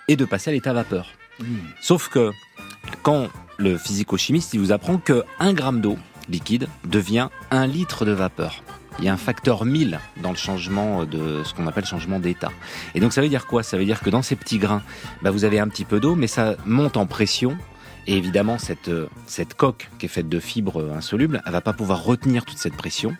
[0.08, 1.08] et de passer à l'état vapeur.
[1.82, 2.32] Sauf que
[3.02, 5.98] quand le physico-chimiste, il vous apprend que 1 gramme d'eau
[6.30, 8.63] liquide devient 1 litre de vapeur.
[9.00, 12.52] Il y a un facteur 1000 dans le changement de ce qu'on appelle changement d'état.
[12.96, 13.64] Et donc ça veut dire quoi?
[13.64, 14.84] Ça veut dire que dans ces petits grains,
[15.22, 17.58] bah, vous avez un petit peu d'eau, mais ça monte en pression.
[18.06, 21.74] Et évidemment, cette, euh, cette coque qui est faite de fibres insolubles, elle va pas
[21.74, 23.16] pouvoir retenir toute cette pression.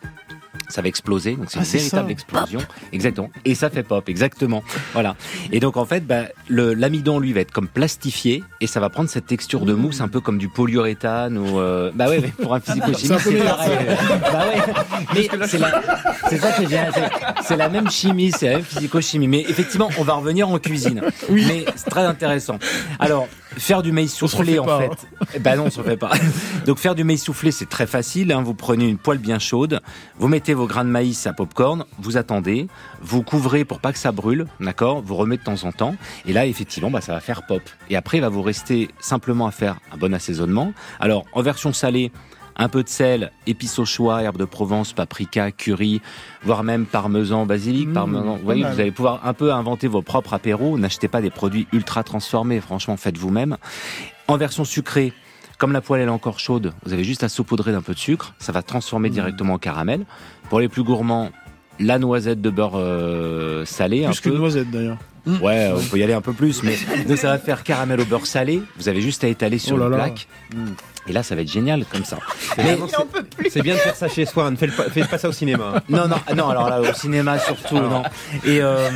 [0.74, 2.12] Ça va exploser, donc c'est Ah, une véritable ça.
[2.12, 2.60] explosion.
[2.92, 3.30] Exactement.
[3.46, 4.64] Et ça fait pop, exactement.
[4.94, 5.16] Voilà.
[5.52, 8.90] Et donc en fait, bah, le- l'amidon lui va être comme plastifié et ça va
[8.90, 12.30] prendre cette texture de mousse un peu comme du polyuréthane ou euh, bah ouais, mais
[12.30, 13.78] pour un physico-chimiste c'est pareil.
[14.20, 14.74] bah ouais.
[15.14, 15.70] Mais c'est la-
[16.40, 16.80] ça que j'ai.
[17.44, 19.28] c'est- la même chimie, c'est la même physico-chimie.
[19.28, 21.04] Mais effectivement, on va revenir en cuisine.
[21.30, 22.58] Mais c'est très intéressant.
[23.00, 23.28] Alors,
[23.58, 24.90] Faire du maïs soufflé, en fait.
[25.22, 25.26] hein.
[25.42, 26.12] Ben non, on se refait pas.
[26.66, 28.32] Donc faire du maïs soufflé, c'est très facile.
[28.32, 28.42] hein.
[28.42, 29.82] Vous prenez une poêle bien chaude,
[30.18, 32.68] vous mettez vos grains de maïs à popcorn, vous attendez,
[33.02, 35.96] vous couvrez pour pas que ça brûle, d'accord Vous remettez de temps en temps,
[36.26, 37.62] et là, effectivement, bah, ça va faire pop.
[37.90, 40.74] Et après, il va vous rester simplement à faire un bon assaisonnement.
[41.00, 42.12] Alors, en version salée,
[42.56, 46.02] un peu de sel, épices au choix, herbes de Provence, paprika, curry,
[46.44, 48.36] voire même parmesan, basilic, Mmh, parmesan.
[48.38, 50.78] Vous voyez, vous allez pouvoir un peu inventer vos propres apéros.
[50.78, 52.62] N'achetez pas des produits ultra transformés.
[52.62, 53.58] Franchement, faites vous-même.
[54.28, 55.14] En version sucrée,
[55.58, 58.00] comme la poêle elle est encore chaude, vous avez juste à saupoudrer d'un peu de
[58.00, 58.34] sucre.
[58.40, 59.14] Ça va transformer Mmh.
[59.14, 60.06] directement en caramel.
[60.50, 61.30] Pour les plus gourmands,
[61.80, 64.06] la noisette de beurre euh, salé.
[64.06, 64.98] Plus qu'une noisette d'ailleurs.
[65.42, 66.76] Ouais, on peut y aller un peu plus, mais
[67.08, 68.62] donc ça va faire caramel au beurre salé.
[68.78, 69.98] Vous avez juste à étaler sur Oh là une là.
[69.98, 70.28] plaque.
[71.08, 72.18] Et là, ça va être génial comme ça.
[73.50, 75.82] C'est bien de faire ça chez soi, ne faites pas, faites pas ça au cinéma.
[75.90, 76.50] Non, non, non.
[76.50, 77.90] Alors là, au cinéma surtout, Alors.
[77.90, 78.04] non.
[78.46, 78.90] Et euh,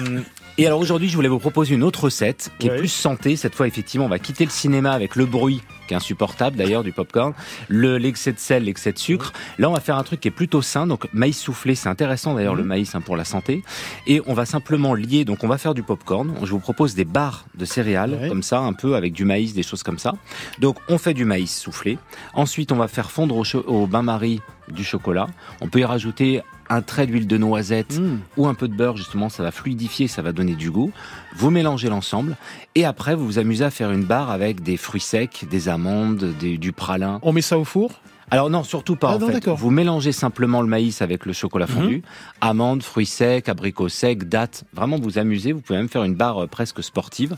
[0.57, 3.35] et alors aujourd'hui, je voulais vous proposer une autre recette qui est plus santé.
[3.35, 6.83] Cette fois, effectivement, on va quitter le cinéma avec le bruit qui est insupportable d'ailleurs
[6.83, 7.33] du popcorn,
[7.69, 9.33] le l'excès de sel, l'excès de sucre.
[9.57, 10.87] Là, on va faire un truc qui est plutôt sain.
[10.87, 13.63] Donc maïs soufflé, c'est intéressant d'ailleurs le maïs hein, pour la santé.
[14.05, 15.25] Et on va simplement lier.
[15.25, 16.33] Donc on va faire du popcorn.
[16.43, 19.63] Je vous propose des barres de céréales comme ça, un peu avec du maïs, des
[19.63, 20.13] choses comme ça.
[20.59, 21.97] Donc on fait du maïs soufflé.
[22.33, 24.41] Ensuite, on va faire fondre au, au bain-marie
[24.71, 25.27] du chocolat.
[25.61, 28.19] On peut y rajouter un trait d'huile de noisette Mmh.
[28.37, 30.91] ou un peu de beurre, justement, ça va fluidifier, ça va donner du goût.
[31.35, 32.35] Vous mélangez l'ensemble
[32.75, 36.33] et après, vous vous amusez à faire une barre avec des fruits secs, des amandes,
[36.39, 37.19] des- du pralin.
[37.21, 37.91] On met ça au four?
[38.29, 39.11] Alors non, surtout pas.
[39.11, 39.47] Ah en non, fait.
[39.47, 42.01] Vous mélangez simplement le maïs avec le chocolat fondu,
[42.41, 44.65] amandes, fruits secs, abricots secs, dattes.
[44.73, 45.53] Vraiment, vous amusez.
[45.53, 47.35] Vous pouvez même faire une barre euh, presque sportive.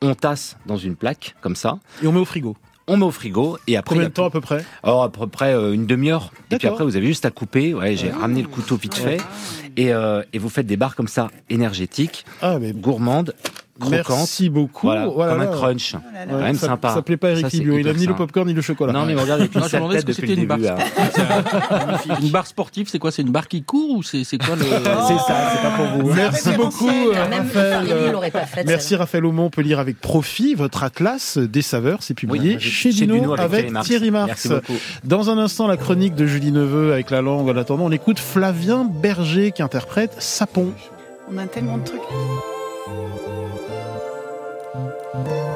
[0.00, 1.78] On tasse dans une plaque comme ça.
[2.02, 2.56] Et on met au frigo.
[2.92, 3.94] On met au frigo et après.
[3.94, 4.64] Combien de temps à peu près?
[4.82, 6.32] Alors à peu près euh, une demi-heure.
[6.50, 7.72] Et puis après, vous avez juste à couper.
[7.72, 9.18] Ouais, j'ai ramené le couteau vite fait.
[9.76, 13.32] Et, euh, et vous faites des barres comme ça, énergétiques, Ah, mais gourmandes,
[13.80, 14.08] croquantes.
[14.18, 14.86] Merci beaucoup.
[14.86, 15.50] Voilà, Voilà, comme un là.
[15.50, 15.94] crunch.
[15.94, 16.00] Ouais,
[16.30, 16.94] Quand même ça, sympa.
[16.94, 17.78] Ça plaît pas à Eric Libio.
[17.78, 18.92] Il a ni le popcorn ni le chocolat.
[18.92, 20.58] Non, mais regarde, Non, je me demandais ce tête que depuis c'était le une barre
[20.58, 20.68] début.
[22.10, 22.16] hein.
[22.22, 23.10] Une barre sportive, c'est quoi?
[23.10, 26.12] C'est une barre qui court ou c'est quoi le C'est ça, c'est pas pour vous.
[26.14, 27.86] Merci beaucoup, euh, Raphaël.
[28.24, 28.96] Il faite, Merci.
[28.96, 29.44] Raphaël Aumont.
[29.46, 31.98] On peut lire avec profit votre atlas des saveurs.
[32.02, 34.48] C'est publié chez, Dino, avec Thierry Marx.
[35.04, 37.48] Dans un instant, la chronique de Julie Neveu avec la langue.
[37.48, 40.72] En attendant, on écoute Flavien Berger qui interprète Sapon.
[41.32, 42.00] On a tellement de trucs.
[45.12, 45.49] Je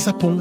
[0.00, 0.38] Sapon.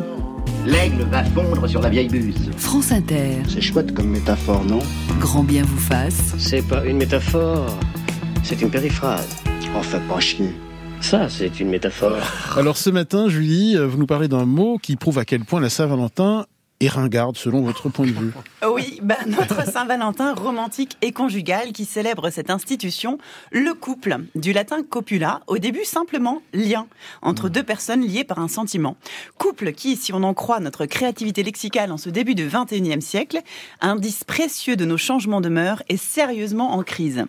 [0.66, 2.50] L'aigle va fondre sur la vieille buse.
[2.56, 4.80] France Inter, C'est chouette comme métaphore, non?
[5.20, 6.34] Grand bien vous fasse.
[6.38, 7.68] C'est pas une métaphore,
[8.42, 9.36] c'est une périphrase.
[9.76, 10.56] On fait pas chier.
[11.02, 12.16] Ça, c'est une métaphore.
[12.56, 15.70] Alors ce matin, Julie, vous nous parlez d'un mot qui prouve à quel point la
[15.70, 16.46] Saint-Valentin
[16.80, 18.32] est ringarde selon votre point de vue.
[18.72, 23.18] Oui, bah, notre Saint-Valentin romantique et conjugal qui célèbre cette institution,
[23.52, 26.88] le couple, du latin copula, au début simplement lien,
[27.22, 28.96] entre deux personnes liées par un sentiment.
[29.38, 33.40] Couple qui, si on en croit notre créativité lexicale en ce début du 21e siècle,
[33.82, 37.26] indice précieux de nos changements de mœurs, est sérieusement en crise.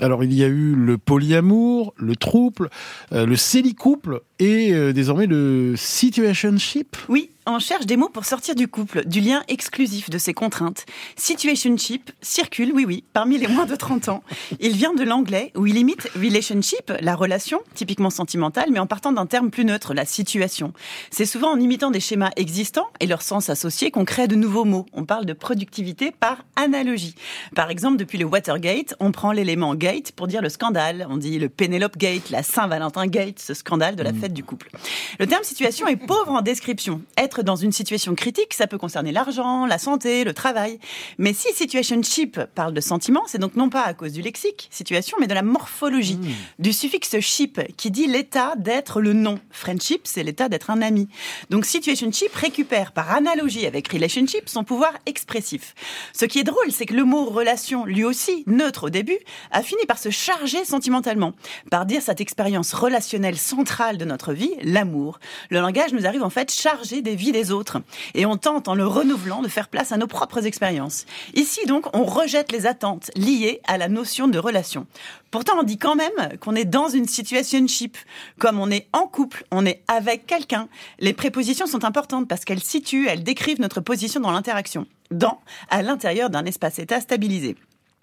[0.00, 2.70] Alors il y a eu le polyamour, le trouble,
[3.12, 6.96] euh, le célicouple et euh, désormais le situationship.
[7.08, 10.84] Oui, on cherche des mots pour sortir du couple, du lien exclusif de ses contraintes.
[11.16, 14.22] Situationship circule, oui oui, parmi les moins de 30 ans.
[14.60, 19.12] Il vient de l'anglais où il imite relationship, la relation, typiquement sentimentale, mais en partant
[19.12, 20.72] d'un terme plus neutre, la situation.
[21.10, 24.64] C'est souvent en imitant des schémas existants et leur sens associé qu'on crée de nouveaux
[24.64, 24.86] mots.
[24.92, 27.14] On parle de productivité par analogie.
[27.56, 31.06] Par exemple, depuis le Watergate, on prend l'élément gate pour dire le scandale.
[31.10, 34.70] On dit le Penelope Gate, la Saint-Valentin Gate, ce scandale de la fête du couple.
[35.18, 37.02] Le terme situation est pauvre en description.
[37.16, 40.78] Être dans une situation critique, ça peut concerner l'argent, la santé, le travail.
[41.18, 45.16] Mais si situationship parle de sentiment, c'est donc non pas à cause du lexique, situation,
[45.20, 46.18] mais de la morphologie,
[46.58, 49.38] du suffixe ship qui dit l'état d'être le nom.
[49.50, 51.08] Friendship, c'est l'état d'être un ami.
[51.50, 55.74] Donc situationship récupère par analogie avec relationship son pouvoir expressif.
[56.12, 59.18] Ce qui est drôle, c'est que le mot relation, lui aussi, neutre au début,
[59.50, 61.32] a fini par se charger sentimentalement,
[61.70, 65.18] par dire cette expérience relationnelle centrale de notre vie, l'amour.
[65.50, 67.78] Le langage nous arrive en fait chargé des vies des autres.
[68.14, 71.06] Et on tente, en le renouvelant, de faire place à nos propres expériences.
[71.34, 74.86] Ici, donc, on rejette les attentes liées à la notion de relation.
[75.32, 77.96] Pourtant, on dit quand même qu'on est dans une situationship.
[78.38, 80.68] Comme on est en couple, on est avec quelqu'un.
[80.98, 84.86] Les prépositions sont importantes parce qu'elles situent, elles décrivent notre position dans l'interaction.
[85.10, 87.56] Dans, à l'intérieur d'un espace-état stabilisé.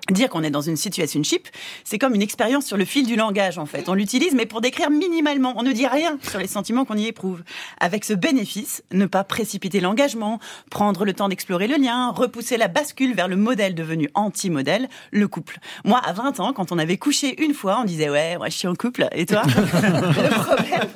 [0.09, 1.47] Dire qu'on est dans une situation chip,
[1.83, 3.89] c'est comme une expérience sur le fil du langage en fait.
[3.89, 5.53] On l'utilise mais pour décrire minimalement.
[5.55, 7.43] On ne dit rien sur les sentiments qu'on y éprouve.
[7.79, 10.39] Avec ce bénéfice, ne pas précipiter l'engagement,
[10.71, 15.27] prendre le temps d'explorer le lien, repousser la bascule vers le modèle devenu anti-modèle, le
[15.27, 15.59] couple.
[15.85, 18.57] Moi, à 20 ans, quand on avait couché une fois, on disait ouais, moi je
[18.57, 19.07] suis en couple.
[19.11, 19.43] Et toi?
[19.53, 20.89] Le problème,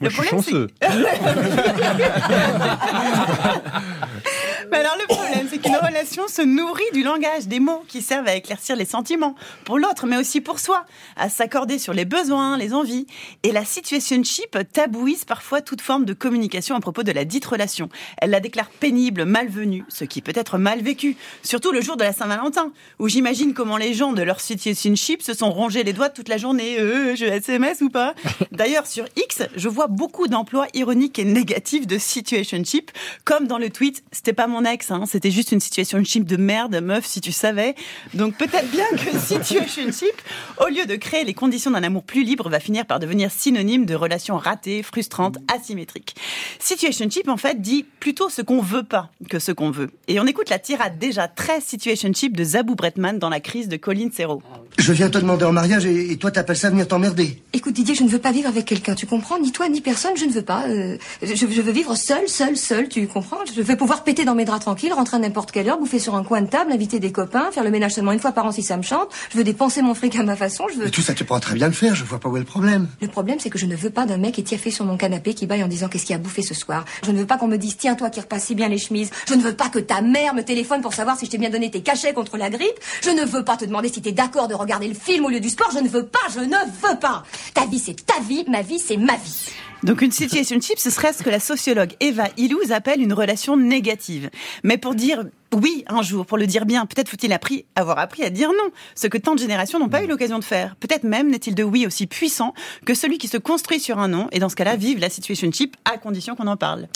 [0.00, 0.80] le problème c'est
[4.70, 8.28] Mais alors le problème, c'est qu'une relation se nourrit du langage, des mots qui servent
[8.28, 10.84] à éclaircir les sentiments pour l'autre, mais aussi pour soi,
[11.16, 13.06] à s'accorder sur les besoins, les envies.
[13.42, 17.88] Et la situationship tabouise parfois toute forme de communication à propos de la dite relation.
[18.18, 22.04] Elle la déclare pénible, malvenue, ce qui peut être mal vécu, surtout le jour de
[22.04, 26.10] la Saint-Valentin, où j'imagine comment les gens de leur situationship se sont rongés les doigts
[26.10, 26.78] toute la journée.
[26.78, 28.14] Euh, je SMS ou pas?
[28.52, 32.92] D'ailleurs, sur X, je vois beaucoup d'emplois ironiques et négatifs de situationship,
[33.24, 36.80] comme dans le tweet «C'était pas mon ex, hein, c'était juste une situationship de merde,
[36.82, 37.74] meuf, si tu savais».
[38.14, 40.14] Donc peut-être bien que situationship,
[40.58, 43.86] au lieu de créer les conditions d'un amour plus libre, va finir par devenir synonyme
[43.86, 46.14] de relations ratées, frustrantes, asymétriques.
[46.58, 49.90] Situationship, en fait, dit plutôt ce qu'on veut pas que ce qu'on veut.
[50.08, 53.76] Et on écoute la tirade déjà très situationship de Zabou Bretman dans la crise de
[53.76, 54.42] Colin Serrault.
[54.78, 57.42] Je viens te demander en mariage et, et toi t'appelles ça venir t'emmerder.
[57.52, 59.38] Écoute Didier, je ne veux pas vivre avec quelqu'un, tu comprends?
[59.38, 60.66] Ni toi, ni personne, je ne veux pas.
[60.68, 63.38] Euh, je, je veux vivre seul, seul, seul, tu comprends?
[63.54, 66.14] Je veux pouvoir péter dans mes draps tranquilles, rentrer à n'importe quelle heure, bouffer sur
[66.14, 68.52] un coin de table, inviter des copains, faire le ménage seulement une fois par an
[68.52, 69.08] si ça me chante.
[69.30, 70.84] Je veux dépenser mon fric à ma façon, je veux...
[70.84, 72.46] Mais tout ça tu pourras très bien le faire, je vois pas où est le
[72.46, 72.88] problème.
[73.00, 75.46] Le problème, c'est que je ne veux pas d'un mec étiaffé sur mon canapé qui
[75.46, 76.84] baille en disant qu'est-ce qu'il a bouffé ce soir.
[77.04, 79.10] Je ne veux pas qu'on me dise tiens toi qui repasse si bien les chemises.
[79.28, 81.50] Je ne veux pas que ta mère me téléphone pour savoir si je t'ai bien
[81.50, 82.78] donné tes cachets contre la grippe.
[83.02, 85.40] Je ne veux pas te demander si t'es d'accord de regarder le film au lieu
[85.40, 85.70] du sport.
[85.72, 87.22] Je ne veux pas, je ne veux pas.
[87.54, 89.50] Ta vie c'est ta vie, ma vie c'est ma vie.
[89.82, 94.30] Donc une situationship, ce serait ce que la sociologue Eva Illouz appelle une relation négative.
[94.62, 95.24] Mais pour dire
[95.54, 98.70] oui un jour, pour le dire bien, peut-être faut-il appris, avoir appris à dire non,
[98.94, 100.76] ce que tant de générations n'ont pas eu l'occasion de faire.
[100.76, 104.28] Peut-être même n'est-il de oui aussi puissant que celui qui se construit sur un non,
[104.32, 106.88] et dans ce cas-là, vive la situationship à condition qu'on en parle.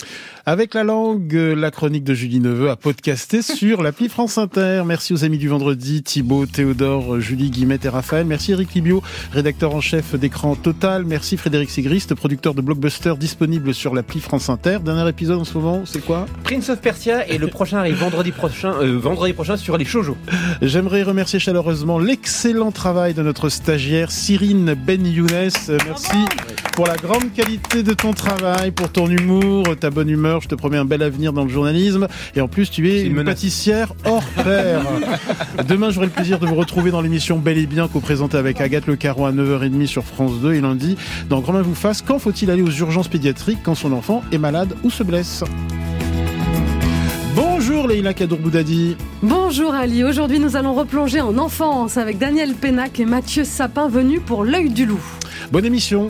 [0.45, 4.83] Avec la langue, la chronique de Julie Neveu à podcaster sur l'appli France Inter.
[4.85, 8.25] Merci aux amis du vendredi, Thibaut, Théodore, Julie, Guillemette et Raphaël.
[8.25, 9.01] Merci Eric Libio,
[9.31, 11.03] rédacteur en chef d'écran Total.
[11.05, 14.79] Merci Frédéric Sigrist, producteur de Blockbuster disponible sur l'appli France Inter.
[14.83, 16.25] Dernier épisode en ce moment, c'est quoi?
[16.43, 20.17] Prince of Persia et le prochain arrive vendredi prochain, euh, vendredi prochain sur les shoujo.
[20.61, 25.49] J'aimerais remercier chaleureusement l'excellent travail de notre stagiaire Cyrine Ben Younes.
[25.69, 26.17] Euh, Merci
[26.73, 30.41] pour la grande qualité de ton travail, pour ton humour, ta bonne humeur.
[30.41, 32.07] Je te promets un bel avenir dans le journalisme.
[32.35, 34.81] Et en plus, tu es une, pâtissière hors pair.
[35.67, 38.87] Demain, j'aurai le plaisir de vous retrouver dans l'émission Bel et Bien co-présentée avec Agathe
[38.87, 40.97] Le Caron à 9h30 sur France 2 et lundi
[41.29, 42.01] dans Grand Main vous fasse.
[42.01, 45.43] Quand faut-il aller aux urgences pédiatriques quand son enfant est malade ou se blesse?
[47.85, 48.97] Bonjour Leïla Kadour-Boudadi.
[49.21, 54.21] Bonjour Ali, aujourd'hui nous allons replonger en enfance avec Daniel Pénac et Mathieu Sapin venus
[54.25, 55.03] pour l'œil du loup.
[55.51, 56.07] Bonne émission